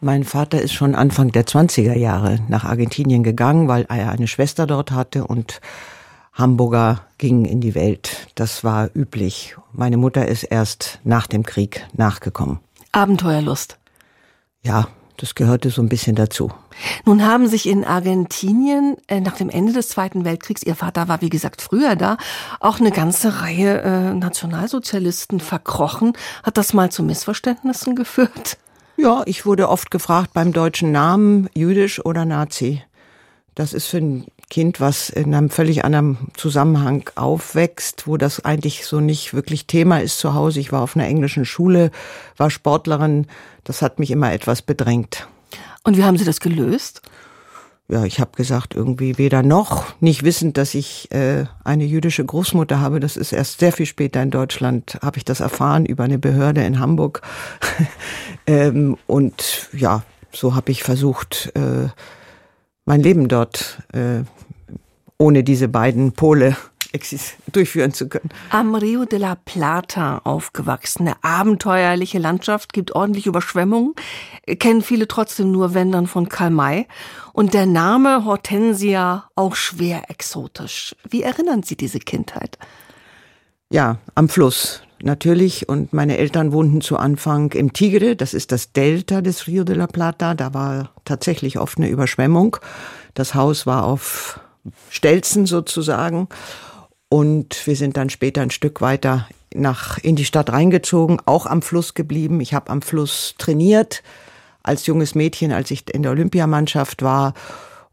Mein 0.00 0.24
Vater 0.24 0.60
ist 0.60 0.74
schon 0.74 0.94
Anfang 0.94 1.32
der 1.32 1.46
20er 1.46 1.96
Jahre 1.96 2.38
nach 2.48 2.64
Argentinien 2.64 3.22
gegangen, 3.22 3.66
weil 3.66 3.86
er 3.88 4.10
eine 4.10 4.28
Schwester 4.28 4.66
dort 4.66 4.90
hatte 4.90 5.26
und 5.26 5.60
Hamburger 6.34 7.00
gingen 7.16 7.46
in 7.46 7.62
die 7.62 7.74
Welt. 7.74 8.28
Das 8.34 8.62
war 8.62 8.90
üblich. 8.94 9.56
Meine 9.72 9.96
Mutter 9.96 10.28
ist 10.28 10.44
erst 10.44 11.00
nach 11.02 11.26
dem 11.26 11.44
Krieg 11.44 11.86
nachgekommen. 11.94 12.60
Abenteuerlust. 12.92 13.78
Ja, 14.62 14.88
das 15.16 15.34
gehörte 15.34 15.70
so 15.70 15.82
ein 15.82 15.88
bisschen 15.88 16.16
dazu. 16.16 16.50
Nun 17.04 17.24
haben 17.24 17.48
sich 17.48 17.68
in 17.68 17.84
Argentinien 17.84 18.96
äh, 19.08 19.20
nach 19.20 19.36
dem 19.36 19.50
Ende 19.50 19.72
des 19.72 19.88
Zweiten 19.88 20.24
Weltkriegs, 20.24 20.62
Ihr 20.62 20.74
Vater 20.74 21.08
war 21.08 21.20
wie 21.20 21.30
gesagt 21.30 21.62
früher 21.62 21.96
da, 21.96 22.16
auch 22.60 22.80
eine 22.80 22.90
ganze 22.90 23.40
Reihe 23.40 23.80
äh, 23.82 24.14
Nationalsozialisten 24.14 25.40
verkrochen. 25.40 26.12
Hat 26.42 26.56
das 26.56 26.74
mal 26.74 26.90
zu 26.90 27.02
Missverständnissen 27.02 27.96
geführt? 27.96 28.58
Ja, 28.96 29.22
ich 29.26 29.44
wurde 29.44 29.68
oft 29.68 29.90
gefragt 29.90 30.30
beim 30.32 30.52
deutschen 30.52 30.92
Namen, 30.92 31.48
jüdisch 31.54 32.04
oder 32.04 32.24
Nazi. 32.24 32.82
Das 33.54 33.72
ist 33.72 33.86
für 33.86 33.98
ein 33.98 34.26
Kind, 34.48 34.80
was 34.80 35.10
in 35.10 35.34
einem 35.34 35.50
völlig 35.50 35.84
anderen 35.84 36.18
Zusammenhang 36.36 37.10
aufwächst, 37.16 38.06
wo 38.06 38.16
das 38.16 38.44
eigentlich 38.44 38.86
so 38.86 39.00
nicht 39.00 39.34
wirklich 39.34 39.66
Thema 39.66 40.00
ist 40.00 40.18
zu 40.18 40.34
Hause. 40.34 40.60
Ich 40.60 40.70
war 40.70 40.82
auf 40.82 40.94
einer 40.94 41.06
englischen 41.06 41.44
Schule, 41.44 41.90
war 42.36 42.50
Sportlerin. 42.50 43.26
Das 43.64 43.82
hat 43.82 43.98
mich 43.98 44.12
immer 44.12 44.32
etwas 44.32 44.62
bedrängt. 44.62 45.26
Und 45.82 45.96
wie 45.96 46.04
haben 46.04 46.16
Sie 46.16 46.24
das 46.24 46.38
gelöst? 46.38 47.02
Ja, 47.88 48.04
ich 48.04 48.18
habe 48.18 48.32
gesagt, 48.36 48.74
irgendwie 48.74 49.16
weder 49.16 49.44
noch, 49.44 49.84
nicht 50.00 50.24
wissend, 50.24 50.56
dass 50.56 50.74
ich 50.74 51.10
äh, 51.12 51.44
eine 51.62 51.84
jüdische 51.84 52.24
Großmutter 52.24 52.80
habe. 52.80 52.98
Das 52.98 53.16
ist 53.16 53.32
erst 53.32 53.60
sehr 53.60 53.72
viel 53.72 53.86
später 53.86 54.20
in 54.22 54.32
Deutschland, 54.32 54.98
habe 55.02 55.18
ich 55.18 55.24
das 55.24 55.38
erfahren 55.38 55.86
über 55.86 56.02
eine 56.02 56.18
Behörde 56.18 56.64
in 56.64 56.80
Hamburg. 56.80 57.22
ähm, 58.48 58.96
und 59.06 59.68
ja, 59.72 60.02
so 60.32 60.56
habe 60.56 60.72
ich 60.72 60.82
versucht, 60.82 61.52
äh, 61.54 61.88
mein 62.86 63.02
Leben 63.02 63.28
dort 63.28 63.82
äh, 63.92 64.22
ohne 65.18 65.44
diese 65.44 65.68
beiden 65.68 66.12
Pole 66.12 66.56
durchführen 67.52 67.92
zu 67.92 68.08
können. 68.08 68.30
Am 68.50 68.74
Rio 68.74 69.04
de 69.04 69.18
la 69.18 69.34
Plata 69.34 70.22
aufgewachsen. 70.24 71.02
Eine 71.02 71.22
abenteuerliche 71.22 72.18
Landschaft, 72.18 72.72
gibt 72.72 72.92
ordentlich 72.92 73.26
Überschwemmungen. 73.26 73.94
Kennen 74.58 74.82
viele 74.82 75.06
trotzdem 75.06 75.52
nur, 75.52 75.74
wenn 75.74 75.92
dann 75.92 76.06
von 76.06 76.28
Karl 76.28 76.50
May. 76.50 76.86
Und 77.32 77.52
der 77.52 77.66
Name 77.66 78.24
Hortensia 78.24 79.28
auch 79.34 79.56
schwer 79.56 80.08
exotisch. 80.08 80.96
Wie 81.08 81.22
erinnern 81.22 81.62
Sie 81.62 81.76
diese 81.76 81.98
Kindheit? 81.98 82.56
Ja, 83.68 83.98
am 84.14 84.28
Fluss 84.28 84.85
natürlich. 85.02 85.68
Und 85.68 85.92
meine 85.92 86.18
Eltern 86.18 86.52
wohnten 86.52 86.80
zu 86.80 86.96
Anfang 86.96 87.52
im 87.52 87.72
Tigre, 87.72 88.16
das 88.16 88.34
ist 88.34 88.52
das 88.52 88.72
Delta 88.72 89.20
des 89.20 89.46
Rio 89.46 89.64
de 89.64 89.76
la 89.76 89.86
Plata. 89.86 90.34
Da 90.34 90.54
war 90.54 90.90
tatsächlich 91.04 91.58
oft 91.58 91.78
eine 91.78 91.88
Überschwemmung. 91.88 92.56
Das 93.14 93.34
Haus 93.34 93.66
war 93.66 93.84
auf 93.84 94.40
Stelzen 94.90 95.46
sozusagen. 95.46 96.28
Und 97.08 97.66
wir 97.66 97.76
sind 97.76 97.96
dann 97.96 98.10
später 98.10 98.42
ein 98.42 98.50
Stück 98.50 98.80
weiter 98.80 99.28
nach, 99.54 99.98
in 99.98 100.16
die 100.16 100.24
Stadt 100.24 100.52
reingezogen, 100.52 101.20
auch 101.24 101.46
am 101.46 101.62
Fluss 101.62 101.94
geblieben. 101.94 102.40
Ich 102.40 102.52
habe 102.54 102.70
am 102.70 102.82
Fluss 102.82 103.34
trainiert 103.38 104.02
als 104.62 104.86
junges 104.86 105.14
Mädchen, 105.14 105.52
als 105.52 105.70
ich 105.70 105.92
in 105.94 106.02
der 106.02 106.10
Olympiamannschaft 106.10 107.02
war 107.02 107.34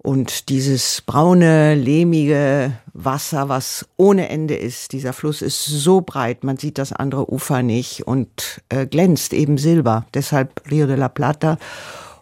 Und 0.03 0.49
dieses 0.49 1.01
braune, 1.01 1.75
lehmige 1.75 2.73
Wasser, 2.91 3.47
was 3.47 3.87
ohne 3.95 4.27
Ende 4.27 4.53
ist, 4.53 4.91
dieser 4.91 5.13
Fluss 5.13 5.41
ist 5.41 5.63
so 5.63 6.01
breit, 6.01 6.43
man 6.43 6.57
sieht 6.57 6.77
das 6.77 6.91
andere 6.91 7.31
Ufer 7.31 7.63
nicht 7.63 8.05
und 8.05 8.61
äh, 8.67 8.85
glänzt 8.85 9.33
eben 9.33 9.57
Silber. 9.57 10.05
Deshalb 10.13 10.69
Rio 10.69 10.87
de 10.87 10.97
la 10.97 11.07
Plata 11.07 11.57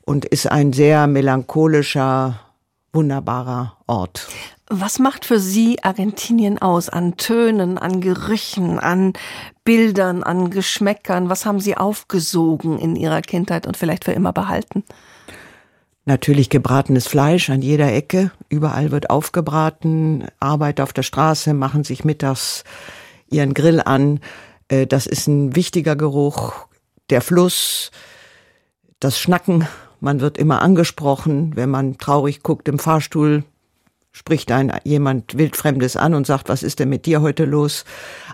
und 0.02 0.26
ist 0.26 0.46
ein 0.46 0.74
sehr 0.74 1.08
melancholischer, 1.08 2.40
wunderbarer 2.94 3.78
Ort. 3.88 4.28
Was 4.70 5.00
macht 5.00 5.26
für 5.26 5.40
Sie 5.40 5.84
Argentinien 5.84 6.62
aus 6.62 6.88
an 6.88 7.18
Tönen, 7.18 7.80
an 7.80 8.00
Gerüchen, 8.00 8.78
an 8.78 9.14
Bildern, 9.64 10.22
an 10.22 10.52
Geschmäckern? 10.52 11.30
Was 11.30 11.48
haben 11.48 11.60
Sie 11.60 11.76
aufgesogen 11.76 12.78
in 12.78 12.96
Ihrer 12.96 13.22
Kindheit 13.22 13.66
und 13.66 13.76
vielleicht 13.76 14.06
für 14.06 14.12
immer 14.12 14.34
behalten? 14.34 14.84
Natürlich 16.06 16.50
gebratenes 16.50 17.08
Fleisch 17.08 17.50
an 17.50 17.62
jeder 17.62 17.94
Ecke. 17.94 18.32
Überall 18.50 18.92
wird 18.92 19.10
aufgebraten. 19.10 20.26
Arbeit 20.40 20.82
auf 20.82 20.94
der 20.94 21.04
Straße 21.04 21.54
machen 21.54 21.84
sich 21.84 22.04
mittags 22.04 22.64
ihren 23.30 23.54
Grill 23.54 23.80
an. 23.80 24.20
Äh, 24.68 24.88
das 24.88 25.06
ist 25.06 25.28
ein 25.28 25.56
wichtiger 25.56 25.96
Geruch. 25.96 26.68
Der 27.12 27.22
Fluss, 27.22 27.92
das 29.00 29.20
Schnacken. 29.20 29.68
Man 30.00 30.22
wird 30.22 30.40
immer 30.40 30.64
angesprochen. 30.64 31.56
Wenn 31.56 31.70
man 31.70 32.00
traurig 32.00 32.42
guckt 32.42 32.68
im 32.68 32.80
Fahrstuhl, 32.80 33.44
spricht 34.12 34.52
ein 34.52 34.74
jemand 34.84 35.38
wildfremdes 35.38 35.96
an 35.96 36.14
und 36.14 36.28
sagt, 36.28 36.50
was 36.50 36.64
ist 36.64 36.80
denn 36.80 36.90
mit 36.90 37.06
dir 37.06 37.22
heute 37.22 37.46
los? 37.46 37.86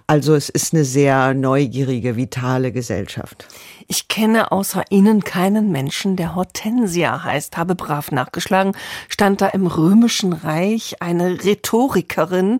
Also 0.07 0.36
es 0.36 0.50
ist 0.50 0.74
eine 0.74 0.86
sehr 0.86 1.34
neugierige, 1.34 2.15
vitale 2.15 2.72
Gesellschaft. 2.72 3.48
Ich 3.88 4.07
kenne 4.07 4.51
außer 4.51 4.86
Ihnen 4.89 5.24
keinen 5.24 5.72
Menschen, 5.72 6.15
der 6.15 6.34
Hortensia 6.34 7.24
heißt, 7.24 7.57
habe 7.57 7.75
brav 7.75 8.12
nachgeschlagen, 8.12 8.74
stand 9.10 9.41
da 9.41 9.48
im 9.48 9.67
römischen 9.67 10.34
Reich 10.34 11.01
eine 11.01 11.43
Rhetorikerin, 11.43 12.60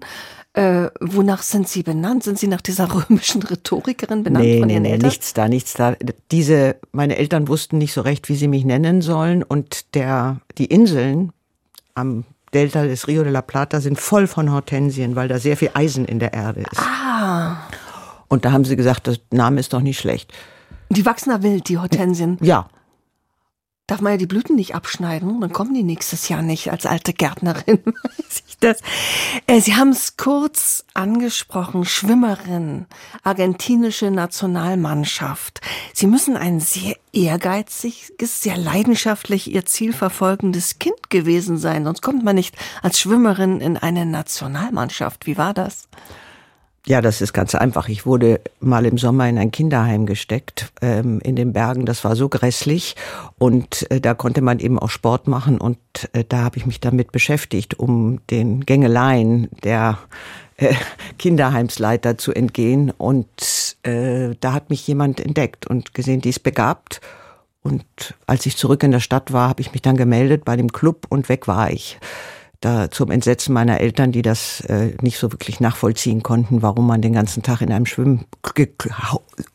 äh, 0.58 0.90
wonach 1.00 1.44
sind 1.44 1.68
Sie 1.68 1.84
benannt? 1.84 2.24
Sind 2.24 2.40
Sie 2.40 2.48
nach 2.48 2.62
dieser 2.62 2.90
römischen 3.10 3.44
Rhetorikerin 3.44 4.24
benannt 4.24 4.46
nee, 4.46 4.60
von 4.60 4.70
Ihren 4.70 4.84
nee, 4.84 4.92
Eltern? 4.94 5.08
Nichts 5.08 5.34
da, 5.34 5.48
nichts 5.48 5.74
da. 5.74 5.96
Diese, 6.32 6.76
meine 6.92 7.18
Eltern 7.18 7.48
wussten 7.48 7.78
nicht 7.78 7.94
so 7.94 8.02
recht, 8.02 8.28
wie 8.28 8.36
sie 8.36 8.48
mich 8.48 8.66
nennen 8.66 9.02
sollen 9.02 9.44
und 9.44 9.94
der, 9.96 10.42
die 10.58 10.66
Inseln 10.66 11.32
am 11.94 12.26
Delta 12.54 12.84
des 12.84 13.08
Rio 13.08 13.24
de 13.24 13.32
la 13.32 13.42
Plata 13.42 13.82
sind 13.82 14.00
voll 14.00 14.28
von 14.28 14.52
Hortensien, 14.52 15.16
weil 15.16 15.28
da 15.28 15.38
sehr 15.38 15.58
viel 15.58 15.72
Eisen 15.74 16.06
in 16.06 16.20
der 16.20 16.34
Erde 16.34 16.62
ist. 16.62 16.80
Ah. 16.80 17.58
Und 18.28 18.46
da 18.46 18.52
haben 18.52 18.66
sie 18.66 18.76
gesagt, 18.76 19.08
das 19.08 19.20
Name 19.32 19.60
ist 19.60 19.74
doch 19.74 19.82
nicht 19.82 20.00
schlecht. 20.00 20.34
Die 20.90 21.06
wachsen 21.06 21.30
da 21.30 21.44
wild, 21.44 21.68
die 21.68 21.78
Hortensien. 21.78 22.38
Ja. 22.42 22.68
Darf 23.88 24.02
man 24.02 24.12
ja 24.12 24.18
die 24.18 24.28
Blüten 24.28 24.58
nicht 24.58 24.76
abschneiden, 24.76 25.40
dann 25.40 25.54
kommen 25.54 25.74
die 25.74 25.84
nächstes 25.84 26.28
Jahr 26.28 26.42
nicht 26.42 26.72
als 26.72 26.86
alte 26.86 27.14
Gärtnerin. 27.14 27.80
Weiß 27.86 28.44
ich 28.46 28.58
das. 28.60 28.82
Äh, 29.48 29.62
sie 29.62 29.76
haben 29.76 29.92
es 29.92 30.18
kurz 30.18 30.84
angesprochen, 30.94 31.86
Schwimmerin, 31.86 32.86
argentinische 33.24 34.12
Nationalmannschaft. 34.12 35.62
Sie 35.94 36.06
müssen 36.06 36.36
ein 36.36 36.60
sehr 36.60 36.98
ehrgeiziges, 37.14 38.44
sehr 38.44 38.58
leidenschaftlich 38.58 39.54
ihr 39.54 39.66
Ziel 39.66 39.94
verfolgendes 39.94 40.80
Kind 40.80 41.10
gewesen 41.10 41.58
sein, 41.58 41.86
sonst 41.86 42.02
kommt 42.02 42.26
man 42.26 42.36
nicht 42.36 42.58
als 42.82 43.00
Schwimmerin 43.00 43.62
in 43.62 43.78
eine 43.78 44.06
Nationalmannschaft. 44.06 45.28
Wie 45.28 45.38
war 45.38 45.54
das? 45.54 45.88
Ja, 46.88 47.02
das 47.02 47.20
ist 47.20 47.34
ganz 47.34 47.54
einfach. 47.54 47.90
Ich 47.90 48.06
wurde 48.06 48.40
mal 48.62 48.86
im 48.86 48.98
Sommer 48.98 49.28
in 49.28 49.38
ein 49.38 49.52
Kinderheim 49.52 50.06
gesteckt 50.06 50.72
ähm, 50.82 51.20
in 51.22 51.36
den 51.36 51.52
Bergen. 51.52 51.86
Das 51.86 52.06
war 52.06 52.16
so 52.16 52.30
grässlich 52.30 52.96
und 53.38 53.92
äh, 53.92 54.00
da 54.00 54.14
konnte 54.14 54.42
man 54.42 54.60
eben 54.60 54.80
auch 54.80 54.90
Sport 54.90 55.28
machen 55.28 55.58
und 55.58 55.78
äh, 56.14 56.24
da 56.28 56.44
habe 56.46 56.58
ich 56.58 56.66
mich 56.66 56.80
damit 56.80 57.12
beschäftigt, 57.12 57.78
um 57.78 58.26
den 58.28 58.62
Gängeleien 58.62 59.50
der 59.66 59.98
äh, 60.56 60.74
Kinderheimsleiter 61.20 62.18
zu 62.18 62.34
entgehen. 62.34 62.92
Und 62.98 63.76
äh, 63.84 64.36
da 64.40 64.54
hat 64.54 64.70
mich 64.70 64.88
jemand 64.88 65.20
entdeckt 65.20 65.68
und 65.68 65.94
gesehen, 65.94 66.22
die 66.22 66.30
ist 66.30 66.44
begabt. 66.44 67.02
Und 67.64 67.84
als 68.28 68.46
ich 68.46 68.56
zurück 68.56 68.82
in 68.84 68.92
der 68.92 69.02
Stadt 69.02 69.34
war, 69.34 69.50
habe 69.50 69.60
ich 69.60 69.74
mich 69.74 69.82
dann 69.82 69.98
gemeldet 69.98 70.46
bei 70.46 70.56
dem 70.56 70.72
Club 70.72 71.06
und 71.10 71.28
weg 71.28 71.50
war 71.50 71.70
ich 71.70 72.00
da 72.62 72.90
zum 72.90 73.12
Entsetzen 73.12 73.54
meiner 73.54 73.80
Eltern, 73.80 74.12
die 74.12 74.22
das 74.22 74.62
äh, 74.62 74.96
nicht 75.02 75.18
so 75.20 75.32
wirklich 75.32 75.60
nachvollziehen 75.60 76.24
konnten, 76.24 76.62
warum 76.62 76.88
man 76.88 77.02
den 77.02 77.14
ganzen 77.14 77.44
Tag 77.44 77.62
in 77.62 77.72
einem 77.72 77.86
Schwimm 77.86 78.26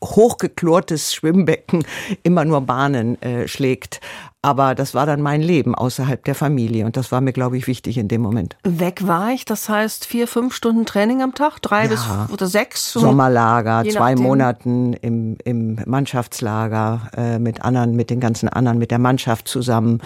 hochgeklortes 0.02 1.14
Schwimmbecken 1.14 1.84
immer 2.22 2.44
nur 2.44 2.60
Bahnen 2.62 3.20
äh, 3.22 3.48
schlägt. 3.48 4.00
Aber 4.44 4.74
das 4.74 4.92
war 4.92 5.06
dann 5.06 5.22
mein 5.22 5.40
Leben 5.40 5.76
außerhalb 5.76 6.24
der 6.24 6.34
Familie 6.34 6.84
und 6.84 6.96
das 6.96 7.12
war 7.12 7.20
mir, 7.20 7.32
glaube 7.32 7.56
ich, 7.56 7.68
wichtig 7.68 7.96
in 7.96 8.08
dem 8.08 8.22
Moment. 8.22 8.56
Weg 8.64 9.06
war 9.06 9.30
ich, 9.30 9.44
das 9.44 9.68
heißt 9.68 10.04
vier, 10.04 10.26
fünf 10.26 10.52
Stunden 10.52 10.84
Training 10.84 11.22
am 11.22 11.32
Tag, 11.32 11.60
drei 11.62 11.84
Ja. 11.84 11.88
bis 11.88 12.04
oder 12.32 12.46
sechs. 12.48 12.92
Sommerlager, 12.92 13.84
zwei. 13.88 14.16
Monaten 14.16 14.94
im, 14.94 15.36
im 15.44 15.78
Mannschaftslager 15.86 17.08
äh, 17.16 17.38
mit 17.38 17.62
anderen, 17.62 17.94
mit 17.94 18.10
den 18.10 18.18
ganzen 18.18 18.48
anderen, 18.48 18.78
mit 18.78 18.90
der 18.90 18.98
Mannschaft 18.98 19.46
zusammen. 19.46 20.00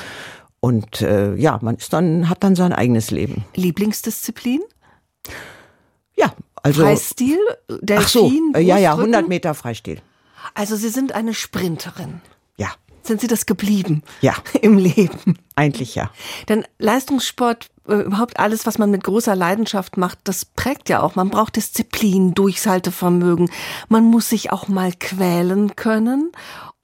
Und 0.60 1.02
äh, 1.02 1.34
ja, 1.34 1.58
man 1.62 1.76
ist 1.76 1.92
dann, 1.92 2.28
hat 2.28 2.42
dann 2.42 2.56
sein 2.56 2.72
eigenes 2.72 3.10
Leben. 3.10 3.44
Lieblingsdisziplin? 3.54 4.60
Ja, 6.16 6.32
also. 6.62 6.82
Freistil? 6.82 7.38
Delfin? 7.68 8.04
Ach 8.04 8.08
so, 8.08 8.32
äh, 8.54 8.60
ja, 8.60 8.78
ja, 8.78 8.90
Brustdrücken? 8.94 9.14
100 9.14 9.28
Meter 9.28 9.54
Freistil. 9.54 10.00
Also 10.54 10.76
Sie 10.76 10.88
sind 10.88 11.12
eine 11.12 11.34
Sprinterin. 11.34 12.20
Ja, 12.56 12.70
Sind 13.02 13.20
Sie 13.20 13.26
das 13.26 13.46
geblieben? 13.46 14.02
Ja. 14.20 14.34
Im 14.62 14.78
Leben. 14.78 15.38
eigentlich 15.54 15.94
ja. 15.94 16.10
Denn 16.48 16.64
Leistungssport, 16.78 17.68
äh, 17.86 17.96
überhaupt 17.96 18.40
alles, 18.40 18.66
was 18.66 18.78
man 18.78 18.90
mit 18.90 19.04
großer 19.04 19.36
Leidenschaft 19.36 19.96
macht, 19.96 20.18
das 20.24 20.44
prägt 20.44 20.88
ja 20.88 21.02
auch. 21.02 21.14
Man 21.14 21.30
braucht 21.30 21.56
Disziplin, 21.56 22.34
Durchhaltevermögen. 22.34 23.50
Man 23.88 24.04
muss 24.04 24.30
sich 24.30 24.50
auch 24.50 24.68
mal 24.68 24.92
quälen 24.92 25.76
können. 25.76 26.32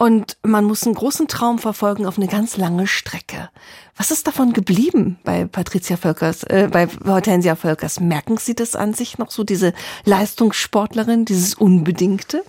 Und 0.03 0.37
man 0.43 0.65
muss 0.65 0.85
einen 0.85 0.97
großen 0.97 1.29
Traum 1.29 1.61
verfolgen 1.61 2.07
auf 2.07 2.19
eine 2.19 2.27
ganz 2.27 2.57
lange 2.57 2.89
Strecke. 2.89 3.51
Was 3.97 4.11
ist 4.11 4.27
davon 4.27 4.53
geblieben 4.53 5.21
bei 5.23 5.45
Patricia 5.45 5.97
Völkers, 5.97 6.43
äh, 6.43 6.69
bei 6.73 6.89
Hortensia 7.07 7.55
Völkers? 7.55 8.01
Merken 8.01 8.37
Sie 8.37 8.57
das 8.57 8.75
an 8.75 8.95
sich 8.95 9.19
noch 9.19 9.31
so, 9.31 9.45
diese 9.45 9.73
Leistungssportlerin, 10.05 11.25
dieses 11.25 11.55
Unbedingte? 11.55 12.43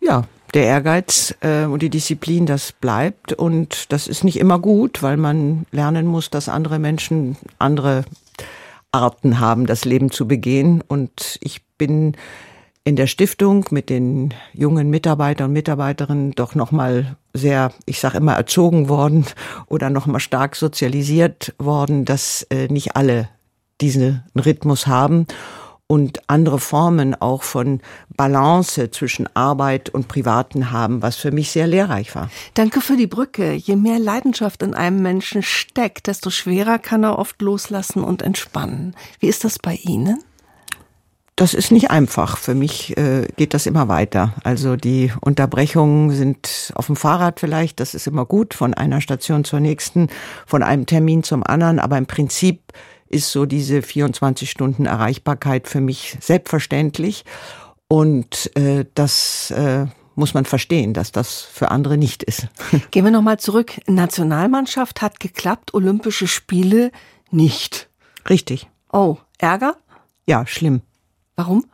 Ja, 0.00 0.24
der 0.54 0.64
Ehrgeiz 0.64 1.36
äh, 1.38 1.66
und 1.66 1.82
die 1.82 1.90
Disziplin, 1.90 2.46
das 2.46 2.72
bleibt. 2.72 3.32
Und 3.32 3.92
das 3.92 4.08
ist 4.08 4.24
nicht 4.24 4.40
immer 4.40 4.58
gut, 4.58 5.04
weil 5.04 5.18
man 5.18 5.66
lernen 5.70 6.08
muss, 6.08 6.30
dass 6.30 6.48
andere 6.48 6.80
Menschen 6.80 7.36
andere 7.60 8.04
Arten 8.90 9.38
haben, 9.38 9.66
das 9.66 9.84
Leben 9.84 10.10
zu 10.10 10.26
begehen. 10.26 10.82
Und 10.88 11.38
ich 11.42 11.62
bin 11.76 12.16
in 12.88 12.96
der 12.96 13.06
Stiftung 13.06 13.66
mit 13.70 13.90
den 13.90 14.32
jungen 14.54 14.88
Mitarbeitern 14.88 15.48
und 15.48 15.52
Mitarbeiterinnen 15.52 16.32
doch 16.32 16.54
nochmal 16.54 17.16
sehr, 17.34 17.70
ich 17.84 18.00
sage 18.00 18.16
immer, 18.16 18.32
erzogen 18.32 18.88
worden 18.88 19.26
oder 19.66 19.90
nochmal 19.90 20.20
stark 20.20 20.56
sozialisiert 20.56 21.54
worden, 21.58 22.06
dass 22.06 22.46
äh, 22.48 22.68
nicht 22.68 22.96
alle 22.96 23.28
diesen 23.82 24.24
Rhythmus 24.34 24.86
haben 24.86 25.26
und 25.86 26.22
andere 26.28 26.58
Formen 26.58 27.14
auch 27.14 27.42
von 27.42 27.80
Balance 28.16 28.90
zwischen 28.90 29.28
Arbeit 29.36 29.90
und 29.90 30.08
Privaten 30.08 30.70
haben, 30.70 31.02
was 31.02 31.16
für 31.16 31.30
mich 31.30 31.50
sehr 31.50 31.66
lehrreich 31.66 32.14
war. 32.14 32.30
Danke 32.54 32.80
für 32.80 32.96
die 32.96 33.06
Brücke. 33.06 33.52
Je 33.52 33.76
mehr 33.76 33.98
Leidenschaft 33.98 34.62
in 34.62 34.72
einem 34.72 35.02
Menschen 35.02 35.42
steckt, 35.42 36.06
desto 36.06 36.30
schwerer 36.30 36.78
kann 36.78 37.04
er 37.04 37.18
oft 37.18 37.42
loslassen 37.42 38.02
und 38.02 38.22
entspannen. 38.22 38.96
Wie 39.20 39.28
ist 39.28 39.44
das 39.44 39.58
bei 39.58 39.74
Ihnen? 39.74 40.22
Das 41.38 41.54
ist 41.54 41.70
nicht 41.70 41.92
einfach. 41.92 42.36
Für 42.36 42.56
mich 42.56 42.96
äh, 42.96 43.28
geht 43.36 43.54
das 43.54 43.66
immer 43.66 43.86
weiter. 43.86 44.34
Also 44.42 44.74
die 44.74 45.12
Unterbrechungen 45.20 46.10
sind 46.10 46.72
auf 46.74 46.86
dem 46.86 46.96
Fahrrad 46.96 47.38
vielleicht, 47.38 47.78
das 47.78 47.94
ist 47.94 48.08
immer 48.08 48.26
gut, 48.26 48.54
von 48.54 48.74
einer 48.74 49.00
Station 49.00 49.44
zur 49.44 49.60
nächsten, 49.60 50.08
von 50.46 50.64
einem 50.64 50.86
Termin 50.86 51.22
zum 51.22 51.44
anderen. 51.46 51.78
Aber 51.78 51.96
im 51.96 52.06
Prinzip 52.06 52.72
ist 53.06 53.30
so 53.30 53.46
diese 53.46 53.82
24 53.82 54.50
Stunden 54.50 54.86
Erreichbarkeit 54.86 55.68
für 55.68 55.80
mich 55.80 56.16
selbstverständlich. 56.20 57.24
Und 57.86 58.50
äh, 58.56 58.84
das 58.94 59.52
äh, 59.52 59.86
muss 60.16 60.34
man 60.34 60.44
verstehen, 60.44 60.92
dass 60.92 61.12
das 61.12 61.42
für 61.42 61.70
andere 61.70 61.98
nicht 61.98 62.24
ist. 62.24 62.48
Gehen 62.90 63.04
wir 63.04 63.12
nochmal 63.12 63.38
zurück. 63.38 63.74
Nationalmannschaft 63.86 65.02
hat 65.02 65.20
geklappt, 65.20 65.72
Olympische 65.72 66.26
Spiele 66.26 66.90
nicht. 67.30 67.88
Richtig. 68.28 68.68
Oh, 68.92 69.18
Ärger? 69.38 69.76
Ja, 70.26 70.44
schlimm. 70.44 70.82
Warum? 71.38 71.64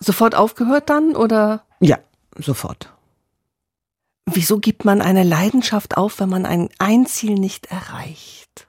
Sofort 0.00 0.34
aufgehört 0.34 0.90
dann 0.90 1.14
oder 1.14 1.62
Ja, 1.78 1.98
sofort. 2.36 2.92
wieso 4.26 4.58
gibt 4.58 4.84
man 4.84 5.00
eine 5.00 5.22
Leidenschaft 5.22 5.96
auf, 5.96 6.18
wenn 6.18 6.28
man 6.28 6.44
ein, 6.44 6.68
ein 6.80 7.06
Ziel 7.06 7.34
nicht 7.34 7.66
erreicht? 7.66 8.66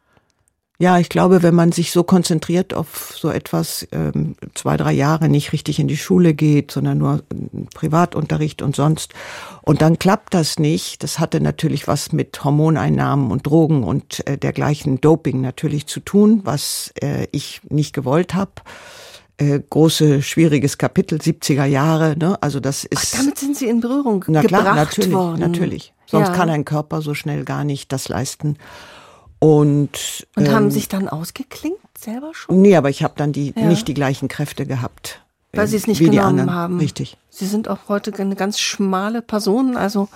Ja, 0.78 1.00
ich 1.00 1.10
glaube, 1.10 1.42
wenn 1.42 1.56
man 1.56 1.72
sich 1.72 1.92
so 1.92 2.04
konzentriert 2.04 2.76
auf 2.76 3.16
so 3.18 3.32
etwas, 3.32 3.88
ähm, 3.94 4.36
zwei, 4.54 4.78
drei 4.78 4.92
Jahre 4.92 5.28
nicht 5.28 5.54
richtig 5.54 5.80
in 5.80 5.88
die 5.88 5.98
Schule 5.98 6.36
geht, 6.36 6.70
sondern 6.70 7.00
nur 7.00 7.24
Privatunterricht 7.74 8.62
und 8.62 8.76
sonst, 8.76 9.14
und 9.64 9.82
dann 9.82 9.98
klappt 9.98 10.36
das 10.36 10.60
nicht, 10.60 11.02
das 11.02 11.18
hatte 11.18 11.42
natürlich 11.42 11.88
was 11.88 12.12
mit 12.12 12.44
Hormoneinnahmen 12.44 13.32
und 13.32 13.48
Drogen 13.48 13.84
und 13.84 14.28
äh, 14.28 14.38
dergleichen 14.38 15.02
Doping 15.02 15.42
natürlich 15.42 15.88
zu 15.88 16.00
tun, 16.00 16.42
was 16.44 16.94
äh, 17.02 17.28
ich 17.32 17.62
nicht 17.70 17.94
gewollt 17.94 18.36
habe. 18.36 18.52
Äh, 19.38 19.60
große, 19.70 20.22
schwieriges 20.22 20.78
Kapitel, 20.78 21.20
70er 21.20 21.66
Jahre, 21.66 22.16
ne? 22.18 22.38
Also 22.42 22.60
das 22.62 22.86
ist. 22.86 23.14
Ach, 23.16 23.20
damit 23.20 23.38
sind 23.38 23.58
Sie 23.58 23.68
in 23.68 23.82
Berührung 23.82 24.24
na 24.28 24.42
gebracht 24.42 24.62
klar, 24.64 24.76
natürlich, 24.76 25.12
worden. 25.12 25.40
natürlich. 25.42 25.94
Sonst 26.06 26.30
Ja. 26.30 26.34
kann 26.34 26.50
ein 26.50 26.64
Körper 26.64 27.02
so 27.02 27.14
schnell 27.14 27.44
gar 27.44 27.64
nicht 27.66 27.92
das 27.92 28.08
leisten. 28.08 28.58
Und, 29.40 30.26
Und 30.36 30.50
haben 30.50 30.66
ähm, 30.66 30.72
sich 30.72 30.88
dann 30.88 31.10
ausgeklinkt 31.10 31.80
selber 31.98 32.32
schon? 32.34 32.62
Nee, 32.62 32.76
aber 32.78 32.90
ich 32.90 33.04
habe 33.04 33.14
dann 33.18 33.32
die 33.34 33.54
Ja. 33.56 33.66
nicht 33.68 33.88
die 33.88 33.94
gleichen 33.94 34.28
Kräfte 34.28 34.66
gehabt. 34.66 35.22
Weil 35.54 35.66
äh, 35.66 35.68
Sie 35.68 35.76
es 35.78 35.88
nicht 35.88 36.00
genommen 36.00 36.20
anderen. 36.20 36.54
haben. 36.54 36.80
Richtig. 36.80 37.18
Sie 37.30 37.46
sind 37.46 37.68
auch 37.68 37.90
heute 37.90 38.14
eine 38.18 38.36
ganz 38.36 38.60
schmale 38.60 39.22
Person, 39.22 39.76
also 39.76 40.08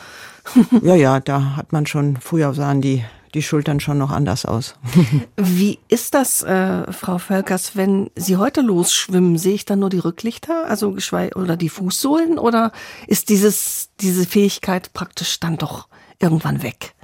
Ja, 0.81 0.95
ja, 0.95 1.19
da 1.19 1.55
hat 1.57 1.73
man 1.73 1.85
schon, 1.85 2.17
früher 2.21 2.53
sahen 2.53 2.81
die, 2.81 3.03
die 3.33 3.41
Schultern 3.41 3.79
schon 3.79 3.97
noch 3.97 4.11
anders 4.11 4.45
aus. 4.45 4.75
Wie 5.37 5.79
ist 5.87 6.13
das, 6.13 6.43
äh, 6.43 6.91
Frau 6.91 7.17
Völkers, 7.17 7.75
wenn 7.75 8.09
Sie 8.15 8.37
heute 8.37 8.61
losschwimmen? 8.61 9.37
Sehe 9.37 9.55
ich 9.55 9.65
dann 9.65 9.79
nur 9.79 9.89
die 9.89 9.99
Rücklichter, 9.99 10.65
also 10.65 10.91
geschweige 10.91 11.35
oder 11.37 11.57
die 11.57 11.69
Fußsohlen, 11.69 12.37
oder 12.37 12.71
ist 13.07 13.29
dieses 13.29 13.89
diese 13.99 14.25
Fähigkeit 14.25 14.93
praktisch 14.93 15.39
dann 15.39 15.57
doch 15.57 15.87
irgendwann 16.19 16.63
weg? 16.63 16.95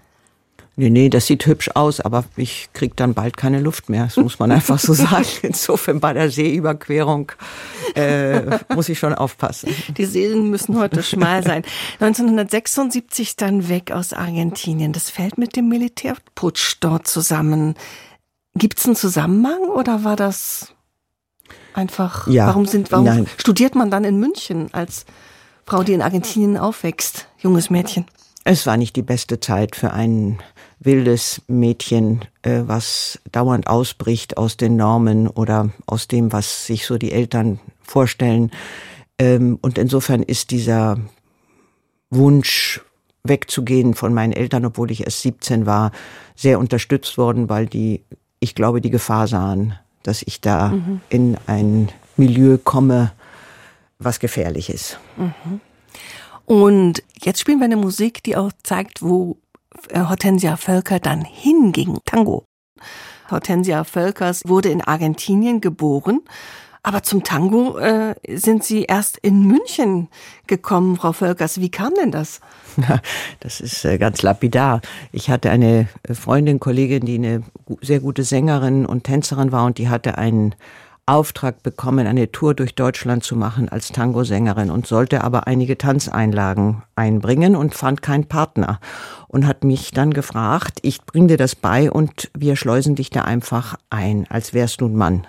Nee, 0.77 0.89
nee, 0.89 1.09
das 1.09 1.27
sieht 1.27 1.45
hübsch 1.45 1.69
aus, 1.73 2.01
aber 2.01 2.25
ich 2.35 2.67
krieg 2.73 2.97
dann 2.97 3.13
bald 3.13 3.37
keine 3.37 3.61
Luft 3.61 3.87
mehr. 3.87 4.03
Das 4.05 4.17
muss 4.17 4.39
man 4.39 4.51
einfach 4.51 4.77
so 4.77 4.93
sagen. 4.93 5.25
Insofern 5.41 6.01
bei 6.01 6.11
der 6.11 6.29
Seeüberquerung 6.29 7.31
äh, 7.95 8.59
muss 8.73 8.89
ich 8.89 8.99
schon 8.99 9.13
aufpassen. 9.13 9.69
Die 9.97 10.05
Seelen 10.05 10.49
müssen 10.49 10.77
heute 10.77 11.01
schmal 11.01 11.43
sein. 11.43 11.63
1976 12.01 13.37
dann 13.37 13.69
weg 13.69 13.91
aus 13.91 14.11
Argentinien. 14.11 14.91
Das 14.91 15.09
fällt 15.09 15.37
mit 15.37 15.55
dem 15.55 15.69
Militärputsch 15.69 16.75
dort 16.81 17.07
zusammen. 17.07 17.75
Gibt 18.53 18.79
es 18.79 18.85
einen 18.85 18.97
Zusammenhang 18.97 19.69
oder 19.69 20.03
war 20.03 20.17
das 20.17 20.73
einfach? 21.73 22.27
Ja, 22.27 22.47
warum 22.47 22.65
sind, 22.65 22.91
warum 22.91 23.05
nein. 23.05 23.27
studiert 23.37 23.75
man 23.75 23.91
dann 23.91 24.03
in 24.03 24.19
München 24.19 24.73
als 24.73 25.05
Frau, 25.65 25.83
die 25.83 25.93
in 25.93 26.01
Argentinien 26.01 26.57
aufwächst, 26.57 27.29
junges 27.37 27.69
Mädchen? 27.69 28.05
Es 28.47 28.67
war 28.67 28.77
nicht 28.77 28.95
die 28.95 29.01
beste 29.01 29.39
Zeit 29.39 29.75
für 29.75 29.91
ein 29.91 30.37
wildes 30.79 31.41
Mädchen, 31.47 32.23
äh, 32.43 32.61
was 32.65 33.19
dauernd 33.31 33.65
ausbricht 33.65 34.37
aus 34.37 34.55
den 34.55 34.75
Normen 34.75 35.27
oder 35.27 35.71
aus 35.87 36.07
dem, 36.07 36.31
was 36.31 36.67
sich 36.67 36.85
so 36.85 36.99
die 36.99 37.11
Eltern 37.11 37.59
vorstellen. 37.81 38.51
Ähm, 39.17 39.57
und 39.63 39.79
insofern 39.79 40.21
ist 40.21 40.51
dieser 40.51 40.99
Wunsch 42.11 42.81
wegzugehen 43.23 43.95
von 43.95 44.13
meinen 44.13 44.31
Eltern, 44.31 44.63
obwohl 44.65 44.91
ich 44.91 45.05
erst 45.05 45.23
17 45.23 45.65
war, 45.65 45.91
sehr 46.35 46.59
unterstützt 46.59 47.17
worden, 47.17 47.49
weil 47.49 47.65
die, 47.65 48.03
ich 48.39 48.53
glaube, 48.53 48.79
die 48.79 48.91
Gefahr 48.91 49.27
sahen, 49.27 49.73
dass 50.03 50.21
ich 50.21 50.39
da 50.39 50.71
in 51.09 51.35
ein 51.47 51.89
Milieu 52.15 52.59
komme, 52.63 53.11
was 53.97 54.19
gefährlich 54.19 54.69
ist. 54.69 54.99
Und 56.45 57.03
jetzt 57.21 57.39
spielen 57.39 57.59
wir 57.59 57.65
eine 57.65 57.75
Musik, 57.75 58.23
die 58.23 58.35
auch 58.35 58.51
zeigt, 58.63 59.01
wo 59.01 59.37
äh, 59.89 60.01
Hortensia 60.01 60.57
Völker 60.57 60.99
dann 60.99 61.25
hinging. 61.25 61.97
Tango. 62.05 62.45
Hortensia 63.31 63.83
Völkers 63.83 64.43
wurde 64.45 64.69
in 64.69 64.81
Argentinien 64.81 65.59
geboren, 65.59 66.21
aber 66.83 67.01
zum 67.01 67.23
Tango 67.23 67.79
äh, 67.79 68.13
sind 68.27 68.63
Sie 68.63 68.83
erst 68.83 69.17
in 69.17 69.47
München 69.47 70.09
gekommen, 70.45 70.97
Frau 70.97 71.13
Völkers. 71.13 71.59
Wie 71.59 71.71
kam 71.71 71.93
denn 71.95 72.11
das? 72.11 72.41
Das 73.39 73.61
ist 73.61 73.83
äh, 73.85 73.97
ganz 73.97 74.21
lapidar. 74.21 74.81
Ich 75.11 75.29
hatte 75.29 75.49
eine 75.49 75.87
Freundin, 76.11 76.59
Kollegin, 76.59 77.05
die 77.05 77.15
eine 77.15 77.41
sehr 77.81 77.99
gute 77.99 78.23
Sängerin 78.23 78.85
und 78.85 79.05
Tänzerin 79.05 79.51
war 79.51 79.65
und 79.65 79.79
die 79.79 79.89
hatte 79.89 80.19
einen 80.19 80.53
Auftrag 81.07 81.61
bekommen, 81.61 82.07
eine 82.07 82.31
Tour 82.31 82.55
durch 82.55 82.73
Deutschland 82.73 83.23
zu 83.23 83.35
machen 83.35 83.69
als 83.69 83.91
Tango-Sängerin 83.91 84.71
und 84.71 84.87
sollte 84.87 85.23
aber 85.23 85.45
einige 85.45 85.77
Tanzeinlagen 85.77 86.81
einbringen 86.95 87.55
und 87.55 87.75
fand 87.75 88.01
keinen 88.01 88.25
Partner 88.25 88.79
und 89.27 89.45
hat 89.45 89.63
mich 89.63 89.91
dann 89.91 90.13
gefragt, 90.13 90.79
ich 90.81 91.03
bring 91.03 91.27
dir 91.27 91.37
das 91.37 91.55
bei 91.55 91.91
und 91.91 92.31
wir 92.35 92.55
schleusen 92.55 92.95
dich 92.95 93.11
da 93.11 93.21
einfach 93.21 93.75
ein, 93.91 94.25
als 94.29 94.53
wärst 94.53 94.81
du 94.81 94.87
ein 94.87 94.95
Mann. 94.95 95.27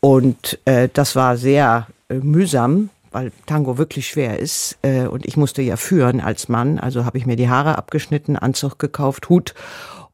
Und 0.00 0.58
äh, 0.64 0.88
das 0.92 1.16
war 1.16 1.36
sehr 1.36 1.86
äh, 2.08 2.14
mühsam, 2.14 2.88
weil 3.10 3.32
Tango 3.46 3.76
wirklich 3.76 4.06
schwer 4.06 4.38
ist. 4.38 4.78
Äh, 4.82 5.06
und 5.06 5.26
ich 5.26 5.36
musste 5.36 5.60
ja 5.60 5.76
führen 5.76 6.20
als 6.20 6.48
Mann. 6.48 6.78
Also 6.78 7.04
habe 7.04 7.18
ich 7.18 7.26
mir 7.26 7.36
die 7.36 7.48
Haare 7.48 7.76
abgeschnitten, 7.76 8.36
Anzug 8.36 8.78
gekauft, 8.78 9.28
Hut 9.28 9.54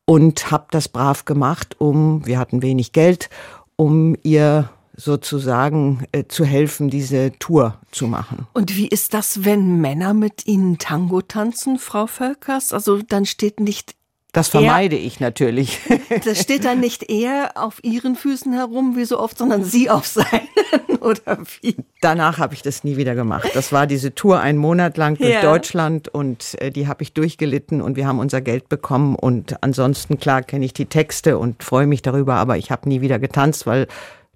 und 0.07 0.51
habe 0.51 0.67
das 0.71 0.89
brav 0.89 1.25
gemacht, 1.25 1.77
um, 1.79 2.27
wir 2.27 2.39
hatten 2.39 2.63
wenig 2.63 2.93
Geld, 2.93 3.31
um 3.77 4.17
ihr 4.23 4.71
sozusagen 4.97 6.05
äh, 6.13 6.25
zu 6.29 6.45
helfen, 6.45 6.89
diese 6.89 7.33
Tour 7.39 7.81
zu 7.91 8.07
machen. 8.07 8.47
Und 8.53 8.77
wie 8.77 8.87
ist 8.87 9.15
das, 9.15 9.45
wenn 9.45 9.81
Männer 9.81 10.15
mit 10.15 10.47
Ihnen 10.47 10.79
Tango 10.79 11.21
tanzen, 11.21 11.79
Frau 11.79 12.07
Völkers? 12.07 12.73
Also 12.73 13.01
dann 13.03 13.27
steht 13.27 13.61
nicht 13.61 13.97
Das 14.35 14.49
vermeide 14.49 14.97
ich 14.97 15.20
natürlich. 15.20 15.81
Das 16.25 16.40
steht 16.40 16.64
dann 16.64 16.81
nicht 16.81 17.11
er 17.11 17.53
auf 17.55 17.83
ihren 17.83 18.14
Füßen 18.14 18.53
herum 18.53 18.97
wie 18.97 19.05
so 19.05 19.18
oft, 19.18 19.38
sondern 19.38 19.64
sie 19.64 19.90
auf 19.90 20.07
seinen 20.07 20.49
oder 21.01 21.38
wie? 21.61 21.77
Danach 22.01 22.38
habe 22.38 22.55
ich 22.55 22.62
das 22.62 22.85
nie 22.85 22.97
wieder 22.97 23.14
gemacht. 23.14 23.51
Das 23.55 23.73
war 23.73 23.87
diese 23.87 24.14
Tour 24.14 24.40
einen 24.40 24.59
Monat 24.59 24.97
lang 24.97 25.16
durch 25.16 25.31
Ja. 25.33 25.40
Deutschland 25.40 26.09
und 26.09 26.61
äh, 26.61 26.70
die 26.70 26.87
habe 26.88 27.03
ich 27.03 27.12
durchgelitten 27.14 27.81
und 27.81 27.97
wir 27.97 28.07
haben 28.07 28.18
unser 28.18 28.40
Geld 28.40 28.68
bekommen 28.68 29.16
und 29.16 29.62
ansonsten 29.62 30.18
klar 30.18 30.42
kenne 30.42 30.64
ich 30.64 30.73
die 30.75 30.87
Texte 30.87 31.38
und 31.38 31.62
freue 31.62 31.87
mich 31.87 32.03
darüber, 32.03 32.35
aber 32.35 32.57
ich 32.57 32.70
habe 32.70 32.88
nie 32.88 33.01
wieder 33.01 33.18
getanzt, 33.18 33.66
weil 33.66 33.87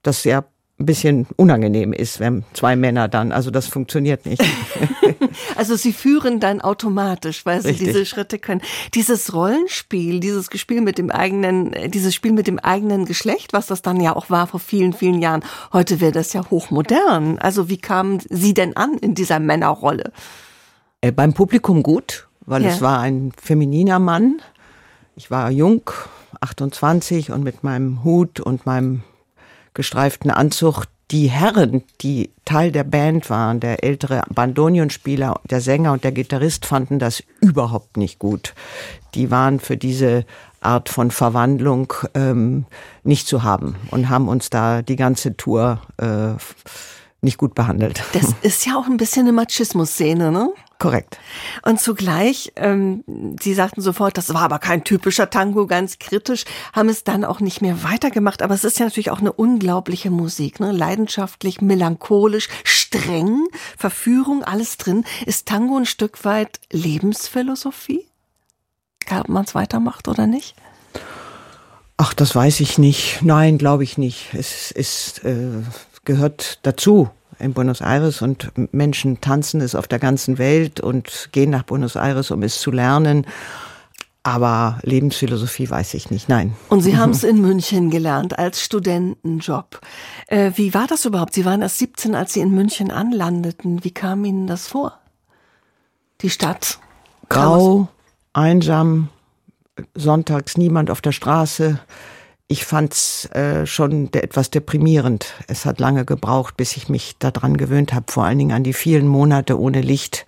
das 0.03 0.25
ja 0.25 0.45
ein 0.81 0.87
bisschen 0.87 1.27
unangenehm 1.37 1.93
ist, 1.93 2.21
wenn 2.21 2.45
zwei 2.53 2.77
Männer 2.77 3.09
dann, 3.09 3.33
also 3.33 3.51
das 3.51 3.67
funktioniert 3.67 4.27
nicht. 4.27 4.43
Also 5.57 5.77
sie 5.77 5.93
führen 5.93 6.41
dann 6.41 6.61
automatisch, 6.61 7.45
weil 7.45 7.61
sie 7.61 7.69
Richtig. 7.69 7.89
diese 7.89 8.07
Schritte 8.07 8.39
können. 8.39 8.61
Dieses 8.95 9.35
Rollenspiel, 9.35 10.21
dieses 10.21 10.49
Spiel 10.59 10.81
mit 10.81 10.99
dem 10.99 11.11
eigenen, 11.11 11.73
äh, 11.73 11.89
dieses 11.89 12.15
Spiel 12.15 12.33
mit 12.33 12.47
dem 12.47 12.59
eigenen 12.59 13.05
Geschlecht, 13.07 13.53
was 13.53 13.67
das 13.67 13.83
dann 13.83 14.01
ja 14.01 14.15
auch 14.17 14.31
war 14.31 14.47
vor 14.47 14.61
vielen, 14.61 14.93
vielen 14.93 15.21
Jahren. 15.21 15.43
Heute 15.73 16.01
wäre 16.01 16.13
das 16.13 16.33
ja 16.33 16.49
hochmodern. 16.51 17.39
Also 17.39 17.69
wie 17.69 17.79
kamen 17.79 18.21
Sie 18.29 18.55
denn 18.55 18.77
an 18.77 18.95
in 18.99 19.15
dieser 19.15 19.39
Männerrolle? 19.41 20.13
Äh, 21.01 21.13
beim 21.13 21.33
Publikum 21.35 21.83
gut, 21.83 22.29
weil 22.47 22.63
Ja. 22.63 22.69
es 22.71 22.81
war 22.81 23.01
ein 23.01 23.33
femininer 23.41 23.99
Mann. 23.99 24.41
Ich 25.17 25.31
war 25.31 25.51
jung, 25.51 25.83
28 26.41 27.31
und 27.33 27.43
mit 27.43 27.65
meinem 27.65 28.03
Hut 28.05 28.41
und 28.41 28.67
meinem 28.67 29.03
gestreiften 29.79 30.33
Anzug. 30.33 30.87
Die 31.13 31.31
Herren, 31.31 31.85
die 32.01 32.31
Teil 32.45 32.73
der 32.73 32.83
Band 32.83 33.31
waren, 33.31 33.61
der 33.61 33.85
ältere 33.85 34.23
Bandonionspieler, 34.29 35.41
der 35.49 35.61
Sänger 35.61 35.93
und 35.93 36.03
der 36.03 36.11
Gitarrist 36.11 36.67
fanden 36.67 36.99
das 36.99 37.23
überhaupt 37.41 37.97
nicht 37.97 38.19
gut. 38.19 38.55
Die 39.15 39.31
waren 39.31 39.61
für 39.61 39.77
diese 39.77 40.27
Art 40.61 40.89
von 40.89 41.13
Verwandlung 41.13 41.95
ähm, 42.15 42.67
nicht 43.05 43.29
zu 43.29 43.45
haben 43.45 43.77
und 43.93 44.09
haben 44.11 44.27
uns 44.27 44.51
da 44.51 44.83
die 44.83 44.97
ganze 44.97 45.37
Tour 45.37 45.81
äh, 45.99 46.35
nicht 47.21 47.39
gut 47.39 47.55
behandelt. 47.55 48.03
Das 48.13 48.35
ist 48.43 48.67
ja 48.67 48.77
auch 48.77 48.87
ein 48.87 48.97
bisschen 48.97 49.23
eine 49.23 49.33
Machismus-Szene, 49.33 50.33
ne? 50.33 50.53
Korrekt. 50.79 51.19
Und 51.63 51.81
zugleich, 51.81 52.53
ähm, 52.55 53.03
Sie 53.41 53.53
sagten 53.53 53.81
sofort, 53.81 54.17
das 54.17 54.33
war 54.33 54.43
aber 54.43 54.61
kein 54.61 54.85
typischer 54.85 55.29
Tango, 55.29 55.67
ganz 55.67 55.99
kritisch, 55.99 56.45
haben 56.73 56.89
es 56.89 57.03
dann 57.03 57.25
auch 57.25 57.41
nicht 57.41 57.61
mehr 57.61 57.83
weitergemacht. 57.83 58.43
Aber 58.43 58.55
es 58.55 58.63
ist 58.63 58.79
ja 58.79 58.85
natürlich 58.85 59.11
auch 59.11 59.19
eine 59.19 59.33
unglaubliche 59.33 60.11
Musik, 60.11 60.61
ne? 60.61 60.71
leidenschaftlich, 60.71 61.61
melancholisch, 61.61 62.49
streng, 62.63 63.47
Verführung, 63.77 64.45
alles 64.45 64.77
drin. 64.77 65.05
Ist 65.27 65.47
Tango 65.47 65.77
ein 65.77 65.87
Stück 65.87 66.25
weit 66.25 66.61
Lebensphilosophie? 66.71 68.07
Egal, 69.05 69.23
ob 69.23 69.29
man 69.31 69.45
es 69.45 69.57
weitermacht 69.57 70.07
oder 70.07 70.29
nicht? 70.29 70.55
Ach, 71.97 72.15
das 72.15 72.37
weiß 72.37 72.61
ich 72.61 72.79
nicht. 72.79 73.19
Nein, 73.23 73.59
glaube 73.59 73.83
ich 73.83 73.99
nicht. 73.99 74.33
Es 74.33 74.71
ist, 74.71 75.25
äh, 75.25 75.63
gehört 76.05 76.61
dazu 76.63 77.11
in 77.39 77.53
Buenos 77.53 77.81
Aires 77.81 78.23
und 78.23 78.51
Menschen 78.73 79.21
tanzen 79.21 79.61
es 79.61 79.75
auf 79.75 79.87
der 79.89 79.99
ganzen 79.99 80.39
Welt 80.39 80.81
und 80.81 81.29
gehen 81.33 81.51
nach 81.51 81.63
Buenos 81.63 81.97
Aires, 81.97 82.31
um 82.31 82.43
es 82.43 82.61
zu 82.61 82.71
lernen. 82.71 83.27
Aber 84.23 84.79
Lebensphilosophie 84.83 85.71
weiß 85.71 85.95
ich 85.95 86.11
nicht. 86.11 86.29
Nein. 86.29 86.55
Und 86.69 86.83
Sie 86.83 86.97
haben 86.99 87.13
es 87.13 87.25
in 87.25 87.41
München 87.41 87.91
gelernt 87.91 88.39
als 88.39 88.63
Studentenjob. 88.63 89.81
Äh, 90.27 90.53
wie 90.57 90.75
war 90.75 90.87
das 90.87 91.05
überhaupt? 91.05 91.35
Sie 91.35 91.45
waren 91.45 91.63
erst 91.63 91.79
17, 91.79 92.15
als 92.15 92.35
Sie 92.35 92.41
in 92.41 92.55
München 92.55 92.91
anlandeten. 92.91 93.85
Wie 93.85 93.91
kam 93.93 94.25
Ihnen 94.25 94.47
das 94.47 94.69
vor? 94.69 94.99
Die 96.21 96.31
Stadt. 96.31 96.79
Grau, 97.29 97.89
einsam, 98.33 99.09
sonntags 99.95 100.57
niemand 100.57 100.91
auf 100.91 101.01
der 101.01 101.13
Straße. 101.13 101.79
Ich 102.49 102.65
fand's 102.65 103.27
äh, 103.27 103.67
schon 103.67 104.13
etwas 104.13 104.51
deprimierend. 104.51 105.35
Es 105.47 105.67
hat 105.67 105.79
lange 105.79 106.07
gebraucht, 106.07 106.57
bis 106.57 106.77
ich 106.79 106.89
mich 106.89 107.17
daran 107.19 107.59
gewöhnt 107.59 107.93
habe, 107.93 108.11
vor 108.11 108.25
allen 108.25 108.39
Dingen 108.39 108.53
an 108.53 108.65
die 108.65 108.73
vielen 108.73 109.07
Monate 109.07 109.61
ohne 109.61 109.83
Licht. 109.83 110.27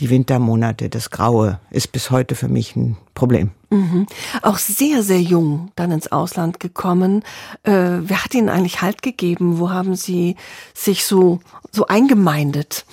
Die 0.00 0.10
Wintermonate, 0.10 0.88
das 0.88 1.10
Graue, 1.10 1.60
ist 1.70 1.92
bis 1.92 2.10
heute 2.10 2.34
für 2.34 2.48
mich 2.48 2.74
ein 2.74 2.96
Problem. 3.14 3.52
Mhm. 3.70 4.06
Auch 4.42 4.58
sehr, 4.58 5.04
sehr 5.04 5.20
jung 5.20 5.70
dann 5.76 5.92
ins 5.92 6.10
Ausland 6.10 6.58
gekommen. 6.58 7.22
Äh, 7.62 7.72
wer 8.00 8.24
hat 8.24 8.34
Ihnen 8.34 8.48
eigentlich 8.48 8.82
Halt 8.82 9.02
gegeben? 9.02 9.58
Wo 9.58 9.70
haben 9.70 9.94
Sie 9.94 10.34
sich 10.72 11.04
so, 11.04 11.38
so 11.70 11.86
eingemeindet, 11.86 12.86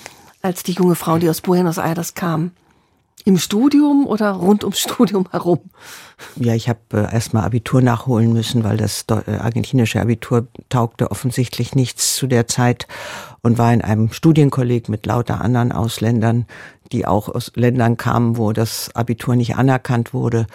als 0.43 0.61
die 0.61 0.73
junge 0.73 0.95
Frau, 0.95 1.17
die 1.17 1.29
aus 1.29 1.41
Buenos 1.41 1.77
Aires 1.77 2.13
kam? 2.13 2.51
Im 3.23 3.37
Studium 3.37 4.07
oder 4.07 4.31
rund 4.31 4.63
ums 4.63 4.79
Studium 4.81 5.27
herum? 5.31 5.59
Ja, 6.35 6.53
ich 6.53 6.69
habe 6.69 6.79
äh, 6.93 7.13
erstmal 7.13 7.43
Abitur 7.43 7.81
nachholen 7.81 8.33
müssen, 8.33 8.63
weil 8.63 8.77
das 8.77 9.05
äh, 9.09 9.37
argentinische 9.37 10.01
Abitur 10.01 10.47
taugte 10.69 11.11
offensichtlich 11.11 11.75
nichts 11.75 12.15
zu 12.15 12.27
der 12.27 12.47
Zeit 12.47 12.87
und 13.41 13.57
war 13.57 13.73
in 13.73 13.81
einem 13.81 14.11
Studienkolleg 14.11 14.89
mit 14.89 15.05
lauter 15.05 15.41
anderen 15.41 15.71
Ausländern, 15.71 16.45
die 16.91 17.05
auch 17.05 17.29
aus 17.29 17.51
Ländern 17.55 17.97
kamen, 17.97 18.37
wo 18.37 18.53
das 18.53 18.95
Abitur 18.95 19.35
nicht 19.35 19.55
anerkannt 19.55 20.13
wurde. 20.13 20.47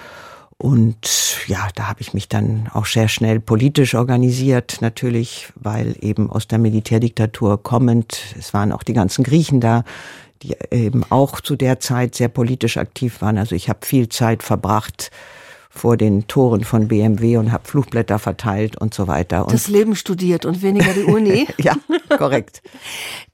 Und 0.58 1.46
ja, 1.48 1.68
da 1.74 1.88
habe 1.88 2.00
ich 2.00 2.14
mich 2.14 2.28
dann 2.28 2.68
auch 2.72 2.86
sehr 2.86 3.08
schnell 3.08 3.40
politisch 3.40 3.94
organisiert, 3.94 4.78
natürlich, 4.80 5.52
weil 5.54 5.96
eben 6.00 6.30
aus 6.30 6.48
der 6.48 6.58
Militärdiktatur 6.58 7.62
kommend, 7.62 8.34
es 8.38 8.54
waren 8.54 8.72
auch 8.72 8.82
die 8.82 8.94
ganzen 8.94 9.22
Griechen 9.22 9.60
da, 9.60 9.84
die 10.42 10.56
eben 10.70 11.04
auch 11.10 11.40
zu 11.40 11.56
der 11.56 11.80
Zeit 11.80 12.14
sehr 12.14 12.28
politisch 12.28 12.76
aktiv 12.76 13.20
waren. 13.22 13.38
Also 13.38 13.54
ich 13.54 13.68
habe 13.68 13.84
viel 13.84 14.08
Zeit 14.08 14.42
verbracht 14.42 15.10
vor 15.76 15.96
den 15.96 16.26
Toren 16.26 16.64
von 16.64 16.88
BMW 16.88 17.36
und 17.36 17.52
habe 17.52 17.68
Flugblätter 17.68 18.18
verteilt 18.18 18.76
und 18.76 18.94
so 18.94 19.06
weiter. 19.06 19.44
Und 19.44 19.52
das 19.52 19.68
Leben 19.68 19.94
studiert 19.94 20.44
und 20.44 20.62
weniger 20.62 20.92
die 20.92 21.04
Uni. 21.04 21.46
ja, 21.58 21.76
korrekt. 22.16 22.62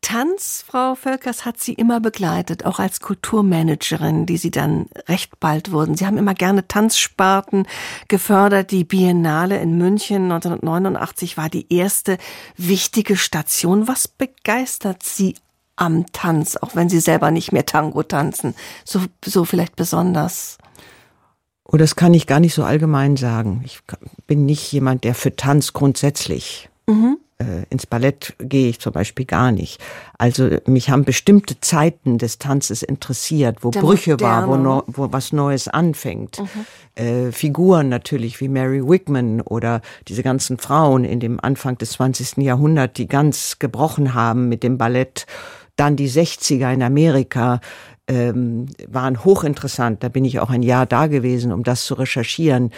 Tanz, 0.01 0.65
Frau 0.67 0.95
Völkers, 0.95 1.45
hat 1.45 1.61
Sie 1.61 1.73
immer 1.73 2.01
begleitet, 2.01 2.67
auch 2.67 2.79
als 2.79 3.01
Kulturmanagerin, 3.01 4.27
die 4.27 4.37
Sie 4.37 4.51
dann 4.51 4.87
recht 5.09 5.39
bald 5.41 5.73
wurden. 5.73 5.97
Sie 5.97 6.05
haben 6.05 6.19
immer 6.19 6.35
gerne 6.35 6.67
Tanzsparten 6.67 7.67
gefördert. 8.09 8.73
Die 8.73 8.85
Biennale 8.85 9.59
in 9.61 9.79
München 9.79 10.25
1989 10.25 11.37
war 11.37 11.49
die 11.49 11.73
erste 11.73 12.19
wichtige 12.57 13.17
Station. 13.17 13.87
Was 13.89 14.09
begeistert 14.09 15.03
Sie 15.03 15.37
am 15.83 16.07
Tanz, 16.13 16.57
auch 16.57 16.77
wenn 16.77 16.89
Sie 16.89 17.01
selber 17.01 17.33
nicht 17.33 17.51
mehr 17.51 17.67
Tango 17.67 18.05
tanzen? 18.05 18.55
So, 18.85 19.01
so 19.25 19.45
vielleicht 19.45 19.75
besonders? 19.75 20.59
Oh, 21.65 21.77
das 21.77 21.97
kann 21.97 22.15
ich 22.15 22.29
gar 22.29 22.39
nicht 22.39 22.55
so 22.55 22.63
allgemein 22.63 23.17
sagen. 23.17 23.63
Ich 23.65 23.81
bin 24.29 24.47
nicht 24.47 24.71
jemand, 24.73 25.03
der 25.03 25.15
für 25.15 25.35
Tanz 25.35 25.73
grundsätzlich 25.73 26.69
mhm. 26.87 27.19
äh, 27.39 27.65
ins 27.69 27.87
Ballett 27.87 28.35
gehe 28.39 28.69
ich 28.69 28.79
zum 28.79 28.93
Beispiel 28.93 29.27
gar 29.27 29.51
nicht. 29.51 29.81
Also 30.19 30.51
mich 30.67 30.91
haben 30.91 31.05
bestimmte 31.05 31.59
Zeiten 31.61 32.19
des 32.19 32.39
Tanzes 32.39 32.85
interessiert, 32.85 33.65
wo 33.65 33.71
der 33.71 33.81
Brüche 33.81 34.21
war, 34.21 34.47
wo, 34.47 34.57
no, 34.57 34.85
wo 34.87 35.11
was 35.13 35.33
Neues 35.33 35.67
anfängt. 35.67 36.39
Mhm. 36.39 37.03
Äh, 37.03 37.33
Figuren 37.33 37.89
natürlich 37.89 38.41
wie 38.41 38.49
Mary 38.49 38.87
Wigman 38.87 39.41
oder 39.41 39.81
diese 40.07 40.23
ganzen 40.23 40.59
Frauen 40.59 41.05
in 41.05 41.19
dem 41.19 41.41
Anfang 41.41 41.77
des 41.79 41.93
20. 41.93 42.37
Jahrhunderts, 42.39 42.95
die 42.95 43.09
ganz 43.09 43.59
gebrochen 43.59 44.15
haben 44.15 44.49
mit 44.49 44.63
dem 44.63 44.79
Ballett. 44.79 45.27
Dann 45.77 45.97
die 45.97 46.11
60er 46.11 46.73
in 46.73 46.83
Amerika, 46.83 47.61
ähm, 48.09 48.67
waren 48.89 49.25
hochinteressant. 49.25 50.03
Da 50.03 50.09
bin 50.09 50.25
ich 50.25 50.41
auch 50.41 50.51
ein 50.51 50.63
Jahr 50.63 50.87
da 50.87 51.07
gewesen, 51.07 51.53
um 51.53 51.63
das 51.63 51.85
zu 51.85 51.95
recherchieren. 51.95 52.71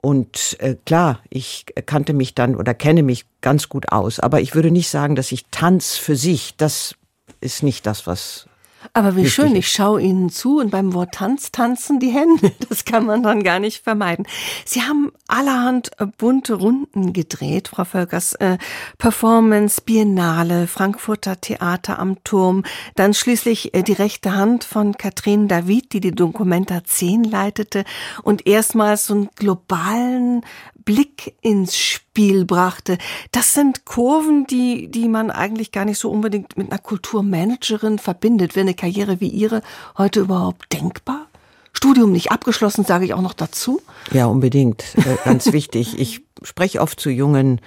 Und 0.00 0.56
äh, 0.60 0.76
klar, 0.86 1.20
ich 1.28 1.66
kannte 1.86 2.14
mich 2.14 2.34
dann 2.34 2.56
oder 2.56 2.72
kenne 2.74 3.02
mich 3.02 3.26
ganz 3.42 3.68
gut 3.68 3.92
aus. 3.92 4.18
Aber 4.18 4.40
ich 4.40 4.54
würde 4.54 4.70
nicht 4.70 4.88
sagen, 4.88 5.14
dass 5.14 5.32
ich 5.32 5.46
Tanz 5.50 5.96
für 5.96 6.16
sich, 6.16 6.56
das 6.56 6.94
ist 7.40 7.62
nicht 7.62 7.86
das, 7.86 8.06
was 8.06 8.46
aber 8.92 9.14
wie 9.14 9.28
schön, 9.28 9.54
ich 9.54 9.70
schaue 9.70 10.00
Ihnen 10.00 10.30
zu 10.30 10.58
und 10.58 10.70
beim 10.70 10.94
Wort 10.94 11.14
Tanz 11.14 11.52
tanzen 11.52 12.00
die 12.00 12.10
Hände. 12.10 12.52
Das 12.70 12.84
kann 12.84 13.04
man 13.04 13.22
dann 13.22 13.42
gar 13.42 13.58
nicht 13.58 13.82
vermeiden. 13.82 14.26
Sie 14.64 14.82
haben 14.82 15.10
allerhand 15.26 15.90
äh, 15.98 16.06
bunte 16.06 16.54
Runden 16.54 17.12
gedreht, 17.12 17.68
Frau 17.68 17.84
Völkers. 17.84 18.34
Äh, 18.34 18.58
Performance, 18.96 19.80
Biennale, 19.84 20.68
Frankfurter 20.68 21.40
Theater 21.40 21.98
am 21.98 22.22
Turm, 22.22 22.62
dann 22.94 23.12
schließlich 23.12 23.74
äh, 23.74 23.82
die 23.82 23.92
rechte 23.92 24.36
Hand 24.36 24.62
von 24.64 24.96
Katrin 24.96 25.48
David, 25.48 25.92
die 25.92 26.00
die 26.00 26.12
Dokumenta 26.12 26.84
10 26.84 27.24
leitete 27.24 27.84
und 28.22 28.46
erstmals 28.46 29.06
so 29.06 29.14
einen 29.14 29.30
globalen 29.34 30.42
Blick 30.84 31.36
ins 31.42 31.76
Spiel 31.76 32.44
brachte. 32.44 32.98
Das 33.32 33.54
sind 33.54 33.84
Kurven, 33.84 34.46
die, 34.46 34.88
die 34.88 35.08
man 35.08 35.30
eigentlich 35.30 35.72
gar 35.72 35.84
nicht 35.84 35.98
so 35.98 36.10
unbedingt 36.10 36.56
mit 36.56 36.70
einer 36.70 36.80
Kulturmanagerin 36.80 37.98
verbindet. 37.98 38.56
Wäre 38.56 38.64
eine 38.64 38.74
Karriere 38.74 39.20
wie 39.20 39.28
Ihre 39.28 39.62
heute 39.96 40.20
überhaupt 40.20 40.72
denkbar? 40.72 41.26
Studium 41.72 42.12
nicht 42.12 42.32
abgeschlossen, 42.32 42.84
sage 42.84 43.04
ich 43.04 43.14
auch 43.14 43.22
noch 43.22 43.34
dazu. 43.34 43.80
Ja, 44.12 44.26
unbedingt. 44.26 44.84
Äh, 44.96 45.16
ganz 45.24 45.52
wichtig. 45.52 45.98
Ich 45.98 46.22
spreche 46.42 46.80
oft 46.80 46.98
zu 46.98 47.10
jungen 47.10 47.60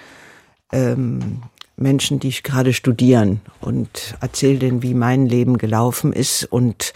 ähm, 0.72 1.44
Menschen, 1.76 2.20
die 2.20 2.32
gerade 2.32 2.74
studieren 2.74 3.42
und 3.62 4.16
erzähle 4.22 4.60
denen, 4.60 4.84
wie 4.84 4.94
mein 4.94 5.26
Leben 5.26 5.58
gelaufen 5.58 6.14
ist 6.14 6.46
und 6.46 6.94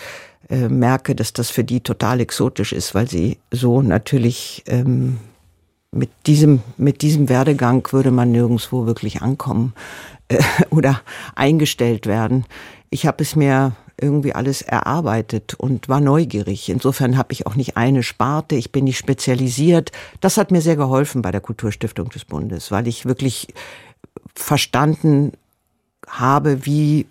äh, 0.49 0.69
merke, 0.69 1.15
dass 1.15 1.33
das 1.33 1.49
für 1.49 1.63
die 1.63 1.81
total 1.81 2.19
exotisch 2.19 2.73
ist, 2.73 2.93
weil 2.95 3.07
sie 3.07 3.37
so 3.51 3.81
natürlich 3.81 4.63
ähm, 4.67 5.17
mit 5.91 6.09
diesem, 6.25 6.61
mit 6.77 7.01
diesem 7.01 7.29
Werdegang 7.29 7.87
würde 7.91 8.11
man 8.11 8.31
nirgendwo 8.31 8.85
wirklich 8.85 9.21
ankommen 9.21 9.73
äh, 10.27 10.41
oder 10.69 11.01
eingestellt 11.35 12.05
werden. 12.05 12.45
Ich 12.89 13.05
habe 13.05 13.23
es 13.23 13.35
mir 13.35 13.73
irgendwie 13.99 14.33
alles 14.33 14.61
erarbeitet 14.61 15.55
und 15.55 15.89
war 15.89 15.99
neugierig. 15.99 16.69
Insofern 16.69 17.17
habe 17.17 17.33
ich 17.33 17.47
auch 17.47 17.55
nicht 17.55 17.77
eine 17.77 18.03
Sparte, 18.03 18.55
ich 18.55 18.71
bin 18.71 18.83
nicht 18.83 18.97
spezialisiert. 18.97 19.91
Das 20.21 20.37
hat 20.37 20.51
mir 20.51 20.61
sehr 20.61 20.75
geholfen 20.75 21.23
bei 21.23 21.31
der 21.31 21.41
Kulturstiftung 21.41 22.09
des 22.09 22.25
Bundes, 22.25 22.71
weil 22.71 22.87
ich 22.87 23.05
wirklich 23.05 23.47
verstanden 24.35 25.33
habe, 26.07 26.65
wie 26.65 27.07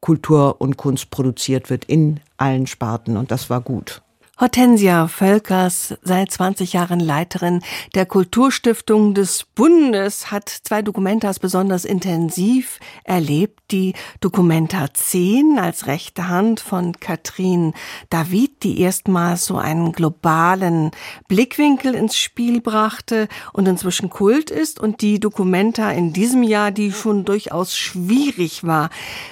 Kultur 0.00 0.60
und 0.60 0.76
Kunst 0.76 1.10
produziert 1.10 1.70
wird 1.70 1.84
in 1.84 2.20
allen 2.36 2.66
Sparten 2.66 3.16
und 3.16 3.30
das 3.30 3.50
war 3.50 3.60
gut. 3.60 4.02
Hortensia 4.44 5.08
Völkers, 5.08 5.94
seit 6.02 6.30
20 6.30 6.74
Jahren 6.74 7.00
Leiterin 7.00 7.62
der 7.94 8.04
Kulturstiftung 8.04 9.14
des 9.14 9.44
Bundes, 9.44 10.30
hat 10.30 10.50
zwei 10.50 10.82
Dokumentas 10.82 11.38
besonders 11.38 11.86
intensiv 11.86 12.78
erlebt. 13.04 13.60
Die 13.70 13.94
Dokumenta 14.20 14.92
10 14.92 15.58
als 15.58 15.86
rechte 15.86 16.28
Hand 16.28 16.60
von 16.60 16.92
Katrin 17.00 17.72
David, 18.10 18.62
die 18.62 18.78
erstmals 18.82 19.46
so 19.46 19.56
einen 19.56 19.92
globalen 19.92 20.90
Blickwinkel 21.26 21.94
ins 21.94 22.18
Spiel 22.18 22.60
brachte 22.60 23.28
und 23.54 23.66
inzwischen 23.66 24.10
Kult 24.10 24.50
ist 24.50 24.78
und 24.78 25.00
die 25.00 25.18
Dokumenta 25.18 25.90
in 25.90 26.12
diesem 26.12 26.42
Jahr, 26.42 26.70
die 26.70 26.92
schon 26.92 27.24
durchaus 27.24 27.74
schwierig 27.74 28.64
war. 28.64 28.90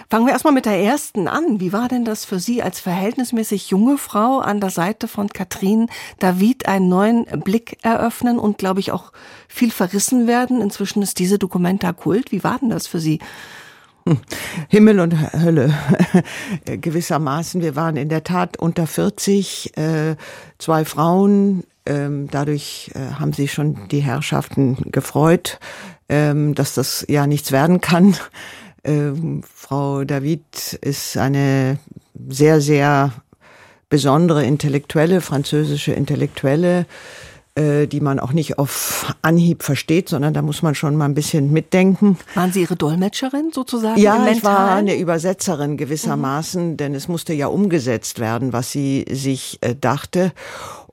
Fangen 0.08 0.24
wir 0.24 0.32
erstmal 0.32 0.54
mit 0.54 0.64
der 0.64 0.78
ersten 0.78 1.28
an. 1.28 1.60
Wie 1.60 1.74
war 1.74 1.88
denn 1.88 2.06
das 2.06 2.24
für 2.24 2.40
Sie 2.40 2.62
als 2.62 2.80
verhältnismäßig 2.80 3.68
junge 3.68 3.98
Frau 3.98 4.38
an 4.38 4.58
der 4.58 4.70
Seite 4.70 5.01
Seite 5.02 5.08
von 5.08 5.28
Katrin 5.28 5.88
David 6.18 6.66
einen 6.66 6.88
neuen 6.88 7.24
Blick 7.42 7.78
eröffnen 7.82 8.38
und, 8.38 8.58
glaube 8.58 8.80
ich, 8.80 8.92
auch 8.92 9.12
viel 9.48 9.70
verrissen 9.70 10.26
werden. 10.26 10.60
Inzwischen 10.60 11.02
ist 11.02 11.18
diese 11.18 11.38
Dokumenta 11.38 11.92
Kult. 11.92 12.30
Wie 12.30 12.44
war 12.44 12.58
denn 12.58 12.70
das 12.70 12.86
für 12.86 13.00
Sie? 13.00 13.18
Hm. 14.06 14.18
Himmel 14.68 15.00
und 15.00 15.14
Hölle 15.32 15.74
gewissermaßen. 16.64 17.62
Wir 17.62 17.74
waren 17.74 17.96
in 17.96 18.08
der 18.08 18.22
Tat 18.22 18.58
unter 18.58 18.86
40, 18.86 19.76
äh, 19.76 20.16
zwei 20.58 20.84
Frauen. 20.84 21.64
Ähm, 21.84 22.28
dadurch 22.30 22.92
äh, 22.94 23.14
haben 23.18 23.32
sich 23.32 23.52
schon 23.52 23.88
die 23.88 24.00
Herrschaften 24.00 24.76
gefreut, 24.92 25.58
ähm, 26.08 26.54
dass 26.54 26.74
das 26.74 27.04
ja 27.08 27.26
nichts 27.26 27.50
werden 27.50 27.80
kann. 27.80 28.16
Ähm, 28.84 29.42
Frau 29.52 30.04
David 30.04 30.74
ist 30.80 31.16
eine 31.16 31.78
sehr, 32.28 32.60
sehr 32.60 33.12
besondere 33.92 34.42
Intellektuelle, 34.46 35.20
französische 35.20 35.92
Intellektuelle, 35.92 36.86
äh, 37.56 37.86
die 37.86 38.00
man 38.00 38.20
auch 38.20 38.32
nicht 38.32 38.58
auf 38.58 39.14
Anhieb 39.20 39.62
versteht, 39.62 40.08
sondern 40.08 40.32
da 40.32 40.40
muss 40.40 40.62
man 40.62 40.74
schon 40.74 40.96
mal 40.96 41.04
ein 41.04 41.12
bisschen 41.12 41.52
mitdenken. 41.52 42.16
Waren 42.34 42.50
Sie 42.52 42.62
Ihre 42.62 42.76
Dolmetscherin 42.76 43.50
sozusagen? 43.52 44.00
Ja, 44.00 44.26
ich 44.28 44.42
war 44.42 44.70
eine 44.70 44.96
Übersetzerin 44.96 45.76
gewissermaßen, 45.76 46.70
mhm. 46.70 46.76
denn 46.78 46.94
es 46.94 47.06
musste 47.06 47.34
ja 47.34 47.48
umgesetzt 47.48 48.18
werden, 48.18 48.54
was 48.54 48.72
sie 48.72 49.04
sich 49.10 49.58
äh, 49.60 49.74
dachte. 49.78 50.32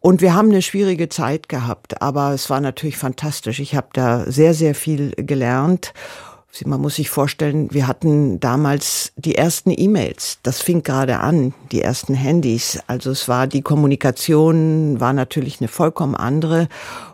Und 0.02 0.20
wir 0.20 0.34
haben 0.34 0.50
eine 0.50 0.62
schwierige 0.62 1.08
Zeit 1.08 1.48
gehabt, 1.48 2.02
aber 2.02 2.34
es 2.34 2.50
war 2.50 2.60
natürlich 2.60 2.98
fantastisch. 2.98 3.62
Ich 3.62 3.76
habe 3.76 3.88
da 3.94 4.30
sehr, 4.30 4.54
sehr 4.54 4.76
viel 4.76 5.14
gelernt 5.16 5.94
Man 6.66 6.82
muss 6.82 6.96
sich 6.96 7.10
vorstellen, 7.10 7.70
wir 7.72 7.88
hatten 7.88 8.40
damals 8.40 9.14
die 9.16 9.36
ersten 9.36 9.72
E-Mails. 9.72 10.40
Das 10.44 10.62
fing 10.62 10.84
gerade 10.84 11.20
an, 11.20 11.54
die 11.72 11.82
ersten 11.82 12.16
Handys. 12.16 12.80
Also 12.88 13.12
es 13.12 13.28
war 13.28 13.48
die 13.48 13.62
Kommunikation 13.62 15.00
war 15.00 15.14
natürlich 15.14 15.62
eine 15.62 15.68
vollkommen 15.68 16.16
andere. 16.16 16.68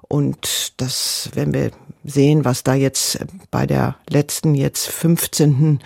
Und 0.07 0.73
das, 0.77 1.29
wenn 1.33 1.53
wir 1.53 1.71
sehen, 2.03 2.45
was 2.45 2.63
da 2.63 2.73
jetzt 2.73 3.19
bei 3.51 3.67
der 3.67 3.97
letzten, 4.09 4.55
jetzt 4.55 4.87
15., 4.87 5.79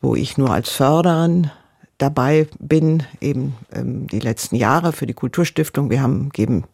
wo 0.00 0.14
ich 0.14 0.36
nur 0.36 0.50
als 0.50 0.70
Förderin 0.70 1.50
dabei 1.98 2.46
bin, 2.58 3.04
eben 3.20 3.56
ähm, 3.72 4.06
die 4.06 4.20
letzten 4.20 4.56
Jahre 4.56 4.92
für 4.92 5.06
die 5.06 5.14
Kulturstiftung. 5.14 5.90
Wir 5.90 6.02
haben 6.02 6.30
geben 6.30 6.64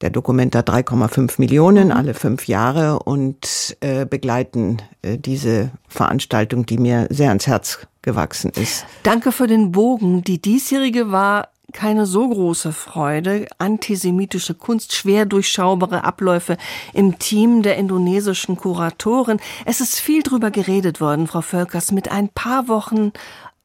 der 0.00 0.10
Dokumenta 0.10 0.60
3,5 0.60 1.34
Millionen 1.38 1.92
alle 1.92 2.14
fünf 2.14 2.48
Jahre 2.48 3.00
und 3.00 3.76
äh, 3.80 4.04
begleiten 4.06 4.78
äh, 5.02 5.18
diese 5.18 5.70
Veranstaltung, 5.88 6.66
die 6.66 6.78
mir 6.78 7.06
sehr 7.10 7.28
ans 7.28 7.46
Herz 7.46 7.86
gewachsen 8.02 8.52
ist. 8.54 8.84
Danke 9.02 9.32
für 9.32 9.46
den 9.46 9.72
Bogen. 9.72 10.22
Die 10.22 10.40
diesjährige 10.40 11.10
war 11.10 11.48
keine 11.72 12.06
so 12.06 12.28
große 12.28 12.72
Freude. 12.72 13.46
Antisemitische 13.58 14.54
Kunst, 14.54 14.94
schwer 14.94 15.26
durchschaubare 15.26 16.04
Abläufe 16.04 16.56
im 16.94 17.18
Team 17.18 17.62
der 17.62 17.76
indonesischen 17.76 18.56
Kuratorin. 18.56 19.40
Es 19.64 19.80
ist 19.80 19.98
viel 19.98 20.22
drüber 20.22 20.50
geredet 20.50 21.00
worden, 21.00 21.26
Frau 21.26 21.42
Völkers, 21.42 21.92
mit 21.92 22.10
ein 22.10 22.28
paar 22.28 22.68
Wochen 22.68 23.12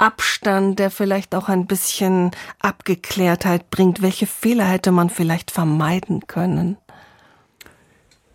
Abstand, 0.01 0.79
der 0.79 0.89
vielleicht 0.89 1.35
auch 1.35 1.47
ein 1.47 1.67
bisschen 1.67 2.31
Abgeklärtheit 2.59 3.69
bringt? 3.69 4.01
Welche 4.01 4.25
Fehler 4.25 4.65
hätte 4.65 4.91
man 4.91 5.11
vielleicht 5.11 5.51
vermeiden 5.51 6.25
können? 6.25 6.77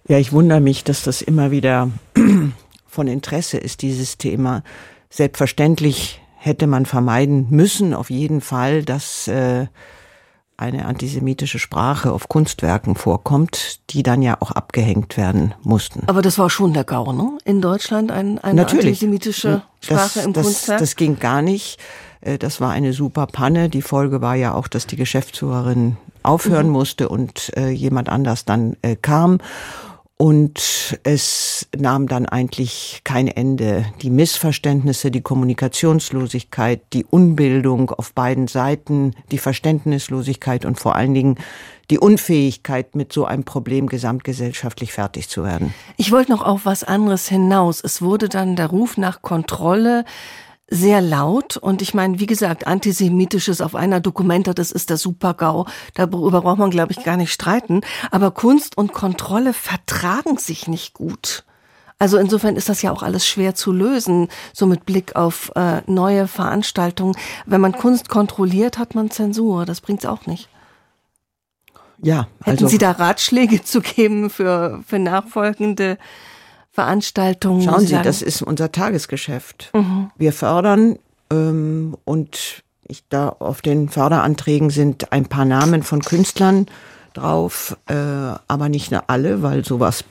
Ja, 0.07 0.19
ich 0.19 0.33
wundere 0.33 0.61
mich, 0.61 0.85
dass 0.85 1.03
das 1.03 1.23
immer 1.23 1.51
wieder 1.51 1.91
von 2.87 3.09
Interesse 3.09 3.59
ist, 3.59 3.83
dieses 3.83 4.17
Thema. 4.17 4.63
Selbstverständlich 5.11 6.23
hätte 6.37 6.69
man 6.69 6.87
vermeiden 6.87 7.49
müssen, 7.51 7.95
auf 7.95 8.11
jeden 8.11 8.41
Fall, 8.41 8.85
dass 8.85 9.27
äh, 9.27 9.67
eine 10.57 10.87
antisemitische 10.87 11.59
Sprache 11.59 12.13
auf 12.13 12.29
Kunstwerken 12.29 12.95
vorkommt, 12.95 13.81
die 13.91 14.03
dann 14.03 14.23
ja 14.23 14.39
auch 14.41 14.51
abgehängt 14.51 15.17
werden 15.17 15.55
mussten. 15.63 16.05
Aber 16.07 16.23
das 16.23 16.39
war 16.39 16.49
schon 16.49 16.73
der 16.73 16.85
GAU, 16.85 17.13
ne? 17.13 17.39
In 17.45 17.61
Deutschland 17.61 18.11
ein, 18.11 18.39
eine 18.39 18.63
Natürlich. 18.63 18.87
antisemitische 18.87 19.63
Sprache 19.81 20.13
das, 20.15 20.25
im 20.25 20.33
das, 20.33 20.45
Kunstwerk? 20.47 20.79
Das 20.81 20.97
ging 20.97 21.19
gar 21.19 21.43
nicht. 21.43 21.79
Äh, 22.23 22.39
das 22.39 22.61
war 22.61 22.71
eine 22.71 22.93
super 22.93 23.27
Panne. 23.27 23.69
Die 23.69 23.83
Folge 23.83 24.21
war 24.21 24.35
ja 24.35 24.55
auch, 24.55 24.69
dass 24.69 24.87
die 24.87 24.97
Geschäftsführerin 24.97 25.99
aufhören 26.23 26.67
mhm. 26.67 26.73
musste 26.73 27.09
und 27.09 27.57
äh, 27.57 27.69
jemand 27.69 28.09
anders 28.09 28.45
dann 28.45 28.77
äh, 28.83 28.97
kam. 28.97 29.39
Und 30.19 30.99
es 31.03 31.69
nahm 31.77 32.09
dann 32.09 32.25
eigentlich 32.25 33.03
kein 33.05 33.29
Ende. 33.29 33.85
Die 34.01 34.09
Missverständnisse, 34.09 35.11
die 35.11 35.21
Kommunikationslosigkeit, 35.21 36.81
die 36.95 37.05
Unbildung 37.05 37.91
auf 37.91 38.15
beiden 38.15 38.49
Seiten, 38.49 39.15
die 39.31 39.37
Verständnislosigkeit 39.37 40.65
und 40.65 40.81
vor 40.81 40.97
allen 40.97 41.13
Dingen 41.13 41.37
die 41.91 41.99
Unfähigkeit, 41.99 42.95
mit 42.97 43.13
so 43.13 43.27
einem 43.27 43.45
Problem 43.45 43.89
gesamtgesellschaftlich 43.89 44.93
fertig 44.93 45.29
zu 45.29 45.45
werden. 45.45 45.75
Ich 45.99 46.11
wollte 46.13 46.33
noch 46.33 46.43
auf 46.43 46.65
was 46.65 46.83
anderes 46.83 47.29
hinaus. 47.29 47.83
Es 47.85 48.01
wurde 48.01 48.31
dann 48.31 48.57
der 48.57 48.69
Ruf 48.69 48.97
nach 48.97 49.21
Kontrolle 49.21 50.05
sehr 50.69 51.01
laut 51.01 51.57
und 51.57 51.81
ich 51.81 51.95
meine, 51.95 52.19
wie 52.19 52.27
gesagt, 52.27 52.67
antisemitisches 52.67 53.61
auf 53.61 53.75
einer 53.75 54.01
Dokumenta, 54.01 54.53
das 54.53 54.73
ist 54.73 54.91
der 54.91 54.97
Super-GAU. 54.97 55.67
Darüber 55.95 56.41
braucht 56.41 56.59
man, 56.59 56.71
glaube 56.71 56.93
ich, 56.93 57.05
gar 57.05 57.17
nicht 57.17 57.33
streiten. 57.33 57.83
Aber 58.11 58.33
Kunst 58.33 58.77
und 58.77 58.93
Kontrolle 58.93 59.53
vertragen 59.53 60.39
sich 60.39 60.67
nicht 60.67 60.95
gut. 60.95 61.45
Also 61.99 62.19
insofern 62.19 62.57
ist 62.57 62.69
das 62.69 62.83
ja 62.83 62.93
auch 62.93 63.03
alles 63.03 63.27
schwer 63.27 63.55
zu 63.55 63.73
lösen, 63.73 64.29
so 64.53 64.67
mit 64.67 64.85
Blick 64.85 65.17
auf 65.17 65.51
äh, 65.55 65.81
neue 65.87 66.29
Veranstaltungen. 66.29 67.17
Wenn 67.47 67.61
man 67.61 67.73
Kunst 67.73 68.09
kontrolliert, 68.09 68.77
hat 68.77 68.95
man 68.95 69.11
Zensur. 69.11 69.65
Das 69.65 69.81
bringt's 69.81 70.05
auch 70.05 70.27
nicht. 70.27 70.49
Ja, 72.03 72.29
also 72.41 72.51
Hätten 72.51 72.69
Sie 72.69 72.79
da 72.79 72.91
Ratschläge 72.91 73.63
zu 73.63 73.81
geben 73.81 74.29
für, 74.29 74.83
für 74.87 74.99
nachfolgende 74.99 75.97
Veranstaltungen. 76.77 77.63
Schauen 77.63 77.87
Sie, 77.87 77.99
das 78.03 78.21
ist 78.21 78.43
unser 78.43 78.71
Tagesgeschäft. 78.71 79.71
Mhm. 79.73 80.11
Wir 80.17 80.35
fördern 80.35 80.99
ähm, 81.33 81.97
und 82.05 82.63
ich, 82.87 83.03
da 83.09 83.31
auf 83.31 83.63
den 83.63 83.89
Förderanträgen 83.89 84.69
sind 84.69 85.11
ein 85.11 85.25
paar 85.25 85.47
Namen 85.47 85.83
von 85.83 86.03
Künstlern 86.03 86.67
drauf, 87.15 87.79
äh, 87.87 87.95
aber 87.95 88.69
nicht 88.69 88.91
nur 88.91 89.05
alle, 89.07 89.43
weil 89.43 89.65
sowas 89.65 90.05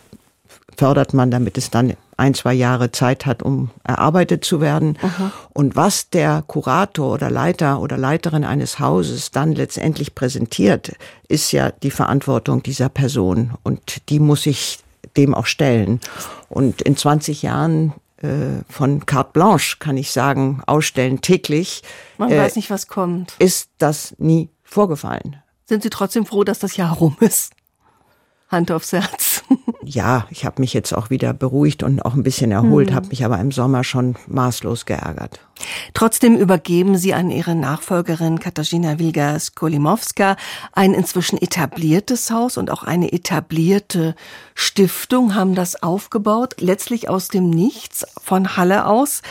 fördert 0.76 1.14
man, 1.14 1.30
damit 1.30 1.56
es 1.60 1.70
dann 1.70 1.94
ein, 2.18 2.34
zwei 2.34 2.56
Jahre 2.56 2.92
Zeit 2.92 3.28
hat, 3.28 3.44
um 3.44 3.70
erarbeitet 3.84 4.44
zu 4.44 4.60
werden. 4.60 4.98
Aha. 5.04 5.32
Und 5.54 5.76
was 5.76 6.10
der 6.10 6.44
Kurator 6.48 7.14
oder 7.14 7.30
Leiter 7.30 7.80
oder 7.80 7.96
Leiterin 7.96 8.44
eines 8.44 8.80
Hauses 8.80 9.30
dann 9.30 9.54
letztendlich 9.54 10.16
präsentiert, 10.16 10.94
ist 11.28 11.52
ja 11.52 11.70
die 11.70 11.92
Verantwortung 11.92 12.64
dieser 12.64 12.90
Person. 12.90 13.54
Und 13.62 14.10
die 14.10 14.20
muss 14.20 14.48
ich 14.48 14.80
dem 15.18 15.34
auch 15.34 15.46
stellen. 15.46 16.00
Und 16.50 16.82
in 16.82 16.98
20 16.98 17.42
Jahren 17.42 17.94
äh, 18.18 18.64
von 18.70 19.06
Carte 19.06 19.32
Blanche 19.34 19.78
kann 19.80 19.98
ich 19.98 20.12
sagen, 20.12 20.62
ausstellen 20.66 21.22
täglich. 21.22 21.84
Man 22.18 22.32
äh, 22.32 22.38
weiß 22.38 22.56
nicht, 22.56 22.70
was 22.70 22.88
kommt. 22.88 23.36
Ist 23.40 23.70
das 23.78 24.16
nie 24.18 24.50
vorgefallen. 24.64 25.38
Sind 25.66 25.84
Sie 25.84 25.90
trotzdem 25.90 26.26
froh, 26.26 26.44
dass 26.44 26.60
das 26.60 26.78
Jahr 26.78 26.96
rum 26.96 27.18
ist? 27.20 27.54
Hand 28.56 28.72
aufs 28.72 28.94
Herz. 28.94 29.44
ja, 29.84 30.26
ich 30.32 30.46
habe 30.46 30.62
mich 30.62 30.74
jetzt 30.74 30.94
auch 30.94 31.10
wieder 31.10 31.34
beruhigt 31.34 31.84
und 31.84 32.04
auch 32.04 32.14
ein 32.14 32.24
bisschen 32.24 32.52
erholt, 32.52 32.90
hm. 32.90 32.96
habe 32.96 33.08
mich 33.08 33.24
aber 33.24 33.40
im 33.40 33.52
Sommer 33.52 33.84
schon 33.84 34.16
maßlos 34.28 34.86
geärgert. 34.86 35.40
Trotzdem 35.94 36.36
übergeben 36.36 36.98
Sie 36.98 37.14
an 37.14 37.30
Ihre 37.30 37.56
Nachfolgerin 37.56 38.40
Katarzyna 38.40 39.00
Wilga-Skolimowska 39.00 40.36
ein 40.74 40.94
inzwischen 40.94 41.42
etabliertes 41.42 42.30
Haus 42.32 42.58
und 42.58 42.72
auch 42.72 42.84
eine 42.84 43.14
etablierte 43.14 44.16
Stiftung 44.54 45.36
haben 45.36 45.56
das 45.56 45.82
aufgebaut, 45.82 46.56
letztlich 46.60 47.10
aus 47.10 47.30
dem 47.30 47.50
Nichts 47.50 48.06
von 48.22 48.58
Halle 48.58 48.86
aus, 48.86 49.22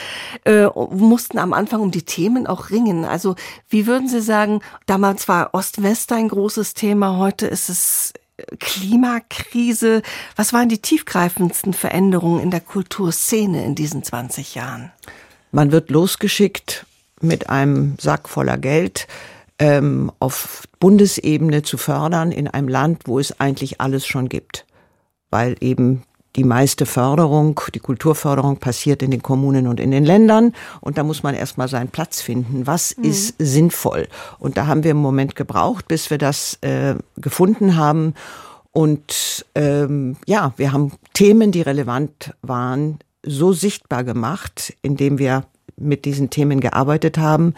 äh, 0.45 0.67
mussten 0.91 1.39
am 1.39 1.53
Anfang 1.53 1.81
um 1.81 1.91
die 1.91 2.05
Themen 2.05 2.47
auch 2.47 2.71
ringen. 2.71 3.05
Also 3.05 3.35
wie 3.69 3.87
würden 3.87 4.09
Sie 4.09 4.21
sagen, 4.21 4.61
damals 4.87 5.29
war 5.29 5.53
Ost-West 5.53 6.13
ein 6.13 6.29
großes 6.29 6.75
Thema, 6.75 7.19
heute 7.19 7.47
ist 7.47 7.69
es 7.69 8.13
Klimakrise. 8.61 10.03
Was 10.37 10.53
waren 10.53 10.69
die 10.69 10.79
tiefgreifendsten 10.79 11.73
Veränderungen 11.73 12.41
in 12.41 12.51
der 12.51 12.61
Kulturszene 12.61 13.65
in 13.65 13.75
diesen 13.75 14.03
20 14.03 14.55
Jahren? 14.55 14.93
Man 15.53 15.73
wird 15.73 15.91
losgeschickt 15.91 16.87
mit 17.21 17.49
einem 17.49 17.97
Sack 18.01 18.29
voller 18.29 18.59
Geld 18.59 19.07
ähm, 19.59 20.11
auf 20.19 20.65
Bundesebene 20.81 21.63
zu 21.63 21.79
fördern 21.79 22.33
in 22.33 22.49
einem 22.49 22.69
Land, 22.69 23.03
wo 23.07 23.19
es 23.19 23.41
eigentlich 23.41 23.81
alles 23.81 24.07
schon 24.07 24.29
gibt, 24.29 24.67
weil 25.31 25.57
eben 25.61 26.03
die 26.37 26.45
meiste 26.45 26.87
Förderung, 26.87 27.61
die 27.75 27.81
Kulturförderung 27.81 28.57
passiert 28.57 29.03
in 29.03 29.11
den 29.11 29.23
Kommunen 29.23 29.67
und 29.67 29.81
in 29.81 29.91
den 29.91 30.05
Ländern. 30.05 30.53
Und 30.81 30.99
da 30.99 31.05
muss 31.05 31.23
man 31.23 31.35
erstmal 31.35 31.69
seinen 31.69 31.89
Platz 31.89 32.21
finden. 32.21 32.67
Was 32.67 32.97
mhm. 32.97 33.05
ist 33.05 33.35
sinnvoll? 33.39 34.09
Und 34.39 34.57
da 34.57 34.67
haben 34.67 34.85
wir 34.85 34.91
im 34.91 34.97
Moment 34.97 35.37
gebraucht, 35.37 35.87
bis 35.89 36.11
wir 36.11 36.19
das 36.19 36.59
äh, 36.63 36.97
gefunden 37.17 37.77
haben. 37.77 38.15
Und 38.73 39.47
ähm, 39.55 40.17
ja, 40.27 40.53
wir 40.57 40.73
haben 40.73 40.93
Themen, 41.13 41.53
die 41.53 41.63
relevant 41.63 42.35
waren, 42.43 42.99
so 43.23 43.53
sichtbar 43.53 44.03
gemacht, 44.03 44.75
indem 44.83 45.19
wir 45.19 45.45
mit 45.77 46.05
diesen 46.05 46.31
Themen 46.31 46.61
gearbeitet 46.61 47.19
haben, 47.19 47.55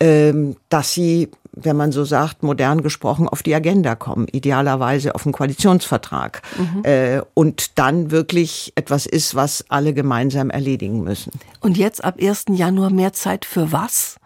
ähm, 0.00 0.56
dass 0.68 0.94
sie 0.94 1.30
wenn 1.52 1.76
man 1.76 1.92
so 1.92 2.04
sagt, 2.04 2.42
modern 2.42 2.82
gesprochen, 2.82 3.28
auf 3.28 3.42
die 3.42 3.54
Agenda 3.54 3.94
kommen, 3.94 4.26
idealerweise 4.28 5.14
auf 5.14 5.26
einen 5.26 5.32
Koalitionsvertrag 5.32 6.42
mhm. 6.56 6.84
äh, 6.84 7.20
und 7.34 7.78
dann 7.78 8.10
wirklich 8.10 8.72
etwas 8.74 9.06
ist, 9.06 9.34
was 9.34 9.64
alle 9.68 9.92
gemeinsam 9.92 10.50
erledigen 10.50 11.02
müssen. 11.02 11.32
Und 11.60 11.76
jetzt 11.76 12.04
ab 12.04 12.16
1. 12.20 12.46
Januar 12.50 12.90
mehr 12.90 13.12
Zeit 13.12 13.44
für 13.44 13.70
was, 13.70 14.16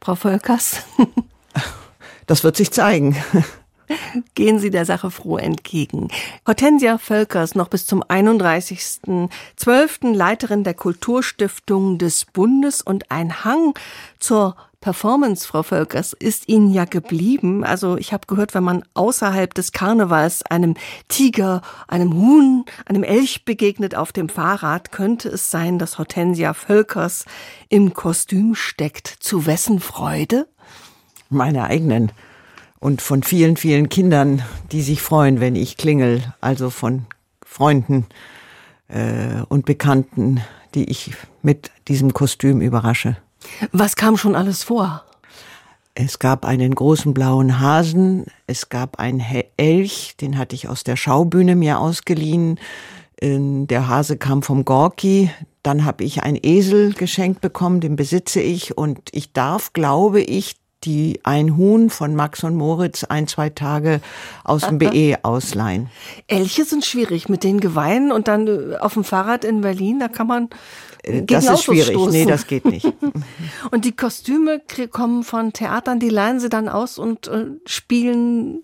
Frau 0.00 0.14
Völkers? 0.14 0.82
das 2.26 2.44
wird 2.44 2.56
sich 2.56 2.70
zeigen. 2.70 3.16
Gehen 4.36 4.60
Sie 4.60 4.70
der 4.70 4.84
Sache 4.84 5.10
froh 5.10 5.36
entgegen. 5.36 6.10
Hortensia 6.46 6.98
Völkers, 6.98 7.56
noch 7.56 7.66
bis 7.66 7.86
zum 7.86 8.04
31.12. 8.04 10.14
Leiterin 10.14 10.62
der 10.62 10.74
Kulturstiftung 10.74 11.98
des 11.98 12.24
Bundes 12.24 12.82
und 12.82 13.10
ein 13.10 13.44
Hang 13.44 13.74
zur 14.20 14.54
Performance, 14.80 15.46
Frau 15.46 15.62
Völkers, 15.62 16.14
ist 16.14 16.48
Ihnen 16.48 16.72
ja 16.72 16.86
geblieben. 16.86 17.64
Also 17.64 17.98
ich 17.98 18.14
habe 18.14 18.26
gehört, 18.26 18.54
wenn 18.54 18.64
man 18.64 18.82
außerhalb 18.94 19.52
des 19.52 19.72
Karnevals 19.72 20.42
einem 20.42 20.74
Tiger, 21.08 21.60
einem 21.86 22.14
Huhn, 22.14 22.64
einem 22.86 23.02
Elch 23.02 23.44
begegnet 23.44 23.94
auf 23.94 24.10
dem 24.12 24.30
Fahrrad, 24.30 24.90
könnte 24.90 25.28
es 25.28 25.50
sein, 25.50 25.78
dass 25.78 25.98
Hortensia 25.98 26.54
Völkers 26.54 27.26
im 27.68 27.92
Kostüm 27.92 28.54
steckt. 28.54 29.06
Zu 29.06 29.44
wessen 29.44 29.80
Freude? 29.80 30.48
Meine 31.28 31.64
eigenen. 31.64 32.10
Und 32.78 33.02
von 33.02 33.22
vielen, 33.22 33.58
vielen 33.58 33.90
Kindern, 33.90 34.42
die 34.72 34.80
sich 34.80 35.02
freuen, 35.02 35.40
wenn 35.40 35.56
ich 35.56 35.76
klingel. 35.76 36.22
Also 36.40 36.70
von 36.70 37.04
Freunden 37.44 38.06
äh, 38.88 39.42
und 39.50 39.66
Bekannten, 39.66 40.40
die 40.74 40.88
ich 40.88 41.12
mit 41.42 41.70
diesem 41.86 42.14
Kostüm 42.14 42.62
überrasche. 42.62 43.18
Was 43.72 43.96
kam 43.96 44.16
schon 44.16 44.34
alles 44.34 44.62
vor? 44.62 45.04
Es 45.94 46.18
gab 46.18 46.44
einen 46.44 46.74
großen 46.74 47.12
blauen 47.14 47.60
Hasen, 47.60 48.26
es 48.46 48.68
gab 48.68 48.98
einen 48.98 49.22
Elch, 49.56 50.14
den 50.20 50.38
hatte 50.38 50.54
ich 50.54 50.68
aus 50.68 50.84
der 50.84 50.96
Schaubühne 50.96 51.56
mir 51.56 51.80
ausgeliehen. 51.80 52.58
Ähm, 53.20 53.66
der 53.66 53.88
Hase 53.88 54.16
kam 54.16 54.42
vom 54.42 54.64
Gorki. 54.64 55.30
Dann 55.62 55.84
habe 55.84 56.04
ich 56.04 56.22
einen 56.22 56.38
Esel 56.42 56.94
geschenkt 56.94 57.40
bekommen, 57.40 57.80
den 57.80 57.96
besitze 57.96 58.40
ich 58.40 58.78
und 58.78 59.10
ich 59.12 59.32
darf, 59.32 59.72
glaube 59.74 60.22
ich, 60.22 60.56
die 60.84 61.20
ein 61.24 61.56
Huhn 61.56 61.90
von 61.90 62.14
Max 62.14 62.42
und 62.44 62.56
Moritz 62.56 63.04
ein, 63.04 63.26
zwei 63.26 63.50
Tage 63.50 64.00
aus 64.44 64.62
dem 64.62 64.78
BE 64.78 65.18
ausleihen. 65.22 65.90
Elche 66.26 66.64
sind 66.64 66.84
schwierig 66.84 67.28
mit 67.28 67.44
den 67.44 67.60
Geweihen 67.60 68.12
und 68.12 68.28
dann 68.28 68.46
äh, 68.46 68.76
auf 68.76 68.94
dem 68.94 69.04
Fahrrad 69.04 69.44
in 69.44 69.60
Berlin, 69.60 69.98
da 69.98 70.08
kann 70.08 70.26
man 70.26 70.48
äh, 71.02 71.22
das 71.22 71.48
ist 71.48 71.64
schwierig. 71.64 71.90
Stoßen. 71.90 72.12
Nee, 72.12 72.26
das 72.26 72.46
geht 72.46 72.64
nicht. 72.64 72.86
und 73.70 73.84
die 73.84 73.92
Kostüme 73.92 74.60
kommen 74.90 75.24
von 75.24 75.52
Theatern, 75.52 76.00
die 76.00 76.08
leihen 76.08 76.40
sie 76.40 76.48
dann 76.48 76.68
aus 76.68 76.98
und 76.98 77.28
äh, 77.28 77.46
spielen 77.66 78.62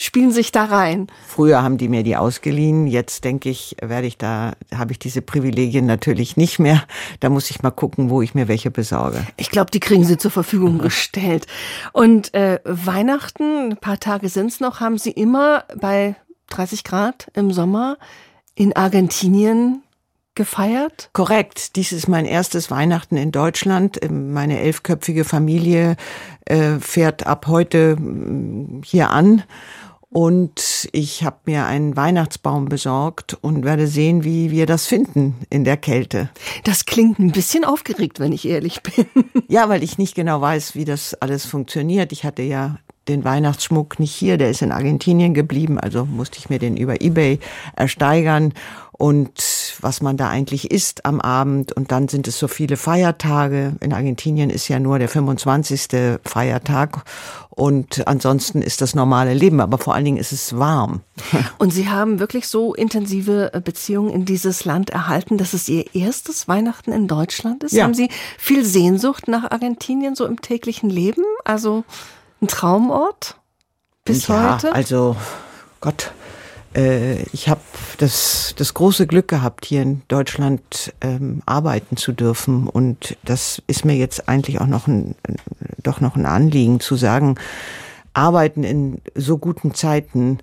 spielen 0.00 0.30
sich 0.30 0.52
da 0.52 0.64
rein. 0.64 1.08
Früher 1.26 1.62
haben 1.62 1.76
die 1.76 1.88
mir 1.88 2.04
die 2.04 2.16
ausgeliehen. 2.16 2.86
Jetzt 2.86 3.24
denke 3.24 3.50
ich, 3.50 3.76
werde 3.82 4.06
ich 4.06 4.16
da, 4.16 4.52
habe 4.72 4.92
ich 4.92 5.00
diese 5.00 5.22
Privilegien 5.22 5.86
natürlich 5.86 6.36
nicht 6.36 6.60
mehr. 6.60 6.84
Da 7.18 7.28
muss 7.28 7.50
ich 7.50 7.62
mal 7.62 7.72
gucken, 7.72 8.08
wo 8.08 8.22
ich 8.22 8.32
mir 8.32 8.46
welche 8.46 8.70
besorge. 8.70 9.26
Ich 9.36 9.50
glaube, 9.50 9.72
die 9.72 9.80
kriegen 9.80 10.04
sie 10.04 10.16
zur 10.16 10.30
Verfügung 10.30 10.78
gestellt. 10.78 11.48
Und 11.92 12.32
äh, 12.32 12.60
Weihnachten, 12.64 13.72
ein 13.72 13.76
paar 13.76 13.98
Tage 13.98 14.28
sind's 14.28 14.60
noch, 14.60 14.78
haben 14.78 14.98
sie 14.98 15.10
immer 15.10 15.64
bei 15.76 16.14
30 16.50 16.84
Grad 16.84 17.28
im 17.34 17.52
Sommer 17.52 17.98
in 18.54 18.76
Argentinien 18.76 19.82
gefeiert? 20.38 21.10
Korrekt. 21.12 21.76
Dies 21.76 21.92
ist 21.92 22.08
mein 22.08 22.24
erstes 22.24 22.70
Weihnachten 22.70 23.18
in 23.18 23.32
Deutschland. 23.32 24.00
Meine 24.08 24.60
elfköpfige 24.60 25.24
Familie 25.24 25.96
äh, 26.46 26.78
fährt 26.78 27.26
ab 27.26 27.46
heute 27.48 27.96
mm, 27.96 28.82
hier 28.84 29.10
an 29.10 29.42
und 30.10 30.88
ich 30.92 31.22
habe 31.22 31.36
mir 31.44 31.66
einen 31.66 31.94
Weihnachtsbaum 31.96 32.66
besorgt 32.66 33.36
und 33.42 33.64
werde 33.64 33.86
sehen, 33.86 34.24
wie 34.24 34.50
wir 34.50 34.64
das 34.64 34.86
finden 34.86 35.36
in 35.50 35.64
der 35.64 35.76
Kälte. 35.76 36.30
Das 36.64 36.86
klingt 36.86 37.18
ein 37.18 37.32
bisschen 37.32 37.64
aufgeregt, 37.64 38.18
wenn 38.18 38.32
ich 38.32 38.48
ehrlich 38.48 38.80
bin. 38.82 39.06
Ja, 39.48 39.68
weil 39.68 39.82
ich 39.82 39.98
nicht 39.98 40.14
genau 40.14 40.40
weiß, 40.40 40.74
wie 40.74 40.84
das 40.84 41.14
alles 41.14 41.44
funktioniert. 41.44 42.12
Ich 42.12 42.24
hatte 42.24 42.42
ja 42.42 42.78
den 43.08 43.24
Weihnachtsschmuck 43.24 43.98
nicht 43.98 44.14
hier, 44.14 44.38
der 44.38 44.50
ist 44.50 44.62
in 44.62 44.72
Argentinien 44.72 45.34
geblieben, 45.34 45.78
also 45.78 46.04
musste 46.04 46.38
ich 46.38 46.50
mir 46.50 46.58
den 46.58 46.76
über 46.76 47.00
eBay 47.00 47.38
ersteigern 47.76 48.52
und 48.98 49.76
was 49.80 50.02
man 50.02 50.16
da 50.16 50.28
eigentlich 50.28 50.72
isst 50.72 51.06
am 51.06 51.20
Abend. 51.20 51.72
Und 51.72 51.92
dann 51.92 52.08
sind 52.08 52.26
es 52.26 52.36
so 52.36 52.48
viele 52.48 52.76
Feiertage. 52.76 53.76
In 53.78 53.92
Argentinien 53.92 54.50
ist 54.50 54.66
ja 54.66 54.80
nur 54.80 54.98
der 54.98 55.08
25. 55.08 56.18
Feiertag. 56.24 57.04
Und 57.50 58.08
ansonsten 58.08 58.60
ist 58.60 58.80
das 58.82 58.96
normale 58.96 59.34
Leben, 59.34 59.60
aber 59.60 59.78
vor 59.78 59.94
allen 59.94 60.04
Dingen 60.04 60.16
ist 60.16 60.32
es 60.32 60.58
warm. 60.58 61.02
Und 61.58 61.72
Sie 61.72 61.88
haben 61.88 62.18
wirklich 62.18 62.48
so 62.48 62.74
intensive 62.74 63.52
Beziehungen 63.64 64.10
in 64.10 64.24
dieses 64.24 64.64
Land 64.64 64.90
erhalten, 64.90 65.38
dass 65.38 65.54
es 65.54 65.68
Ihr 65.68 65.94
erstes 65.94 66.48
Weihnachten 66.48 66.90
in 66.90 67.06
Deutschland 67.06 67.62
ist? 67.62 67.72
Ja. 67.72 67.84
Haben 67.84 67.94
Sie 67.94 68.10
viel 68.36 68.64
Sehnsucht 68.64 69.28
nach 69.28 69.48
Argentinien 69.52 70.16
so 70.16 70.26
im 70.26 70.40
täglichen 70.40 70.90
Leben? 70.90 71.22
Also 71.44 71.84
ein 72.40 72.48
Traumort 72.48 73.36
bis 74.04 74.28
ja, 74.28 74.54
heute? 74.54 74.74
Also 74.74 75.16
Gott, 75.80 76.12
äh, 76.74 77.22
ich 77.32 77.48
habe 77.48 77.60
das, 77.98 78.54
das 78.56 78.74
große 78.74 79.06
Glück 79.06 79.28
gehabt, 79.28 79.64
hier 79.66 79.82
in 79.82 80.02
Deutschland 80.08 80.92
ähm, 81.00 81.42
arbeiten 81.46 81.96
zu 81.96 82.12
dürfen. 82.12 82.68
Und 82.68 83.16
das 83.24 83.62
ist 83.66 83.84
mir 83.84 83.96
jetzt 83.96 84.28
eigentlich 84.28 84.60
auch 84.60 84.66
noch 84.66 84.86
ein, 84.86 85.14
doch 85.82 86.00
noch 86.00 86.16
ein 86.16 86.26
Anliegen 86.26 86.80
zu 86.80 86.96
sagen, 86.96 87.36
arbeiten 88.14 88.64
in 88.64 89.00
so 89.14 89.38
guten 89.38 89.74
Zeiten, 89.74 90.38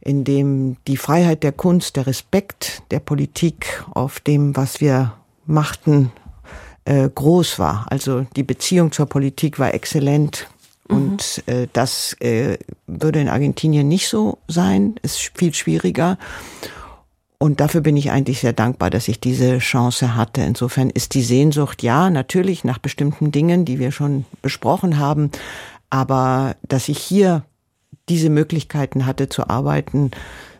in 0.00 0.24
dem 0.24 0.76
die 0.86 0.96
Freiheit 0.96 1.42
der 1.42 1.52
Kunst, 1.52 1.96
der 1.96 2.06
Respekt 2.06 2.82
der 2.90 3.00
Politik 3.00 3.84
auf 3.92 4.20
dem, 4.20 4.56
was 4.56 4.80
wir 4.80 5.14
machten, 5.46 6.12
äh, 6.84 7.08
groß 7.08 7.58
war. 7.58 7.86
Also 7.90 8.26
die 8.36 8.42
Beziehung 8.42 8.92
zur 8.92 9.06
Politik 9.06 9.58
war 9.58 9.74
exzellent. 9.74 10.48
Und 10.88 11.42
mhm. 11.46 11.52
äh, 11.52 11.66
das 11.72 12.14
äh, 12.20 12.58
würde 12.86 13.20
in 13.20 13.28
Argentinien 13.28 13.88
nicht 13.88 14.08
so 14.08 14.38
sein, 14.48 14.94
ist 15.02 15.32
viel 15.34 15.54
schwieriger. 15.54 16.18
Und 17.38 17.60
dafür 17.60 17.82
bin 17.82 17.96
ich 17.96 18.10
eigentlich 18.10 18.40
sehr 18.40 18.52
dankbar, 18.52 18.90
dass 18.90 19.06
ich 19.06 19.20
diese 19.20 19.58
Chance 19.58 20.16
hatte. 20.16 20.40
Insofern 20.40 20.90
ist 20.90 21.14
die 21.14 21.22
Sehnsucht, 21.22 21.82
ja, 21.84 22.10
natürlich 22.10 22.64
nach 22.64 22.78
bestimmten 22.78 23.30
Dingen, 23.30 23.64
die 23.64 23.78
wir 23.78 23.92
schon 23.92 24.24
besprochen 24.42 24.98
haben, 24.98 25.30
aber 25.88 26.56
dass 26.66 26.88
ich 26.88 26.98
hier 26.98 27.44
diese 28.08 28.30
Möglichkeiten 28.30 29.06
hatte 29.06 29.28
zu 29.28 29.48
arbeiten, 29.48 30.10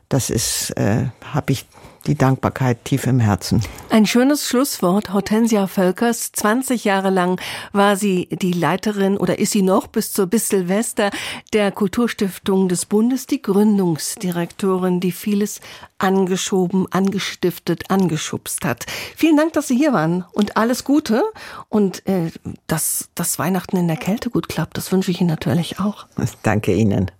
das 0.09 0.31
ist, 0.31 0.71
äh, 0.77 1.07
habe 1.25 1.53
ich 1.53 1.67
die 2.09 2.17
Dankbarkeit 2.17 2.85
tief 2.85 3.07
im 3.07 3.21
Herzen. 3.21 3.63
Ein 3.91 4.07
schönes 4.07 4.49
Schlusswort. 4.49 5.13
Hortensia 5.13 5.67
Völkers, 5.67 6.33
20 6.33 6.85
Jahre 6.85 7.11
lang 7.11 7.41
war 7.73 7.97
sie 7.97 8.29
die 8.33 8.53
Leiterin 8.53 9.17
oder 9.17 9.39
ist 9.39 9.53
sie 9.53 9.63
noch 9.63 9.87
bis 9.87 10.13
zur 10.13 10.27
bis 10.27 10.49
Silvester 10.49 11.11
der 11.53 11.71
Kulturstiftung 11.71 12.69
des 12.69 12.87
Bundes, 12.87 13.27
die 13.27 13.43
Gründungsdirektorin, 13.43 15.01
die 15.01 15.13
vieles 15.13 15.61
angeschoben, 15.99 16.87
angestiftet, 16.91 17.91
angeschubst 17.91 18.65
hat. 18.65 18.87
Vielen 19.17 19.37
Dank, 19.37 19.53
dass 19.53 19.69
Sie 19.69 19.77
hier 19.77 19.93
waren 19.93 20.25
und 20.33 20.57
alles 20.57 20.85
Gute 20.85 21.23
und 21.69 22.07
äh, 22.07 22.31
dass 22.67 23.11
das 23.15 23.39
Weihnachten 23.39 23.77
in 23.77 23.89
der 23.89 23.97
Kälte 23.97 24.31
gut 24.31 24.49
klappt, 24.49 24.77
das 24.77 24.93
wünsche 24.93 25.11
ich 25.11 25.21
Ihnen 25.21 25.31
natürlich 25.31 25.81
auch. 25.81 26.07
Danke 26.43 26.75
Ihnen. 26.75 27.11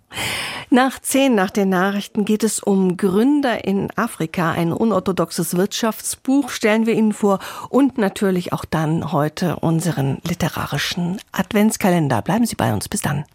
Nach 0.71 0.99
zehn 0.99 1.35
nach 1.35 1.51
den 1.51 1.69
Nachrichten 1.69 2.25
geht 2.25 2.43
es 2.43 2.59
um 2.59 2.97
Gründer 2.97 3.65
in 3.65 3.89
Afrika. 3.95 4.51
Ein 4.51 4.71
unorthodoxes 4.71 5.55
Wirtschaftsbuch 5.55 6.49
stellen 6.49 6.85
wir 6.85 6.95
Ihnen 6.95 7.13
vor 7.13 7.39
und 7.69 7.97
natürlich 7.97 8.53
auch 8.53 8.65
dann 8.65 9.11
heute 9.11 9.57
unseren 9.57 10.19
literarischen 10.27 11.19
Adventskalender. 11.31 12.21
Bleiben 12.21 12.45
Sie 12.45 12.55
bei 12.55 12.73
uns. 12.73 12.89
Bis 12.89 13.01
dann. 13.01 13.25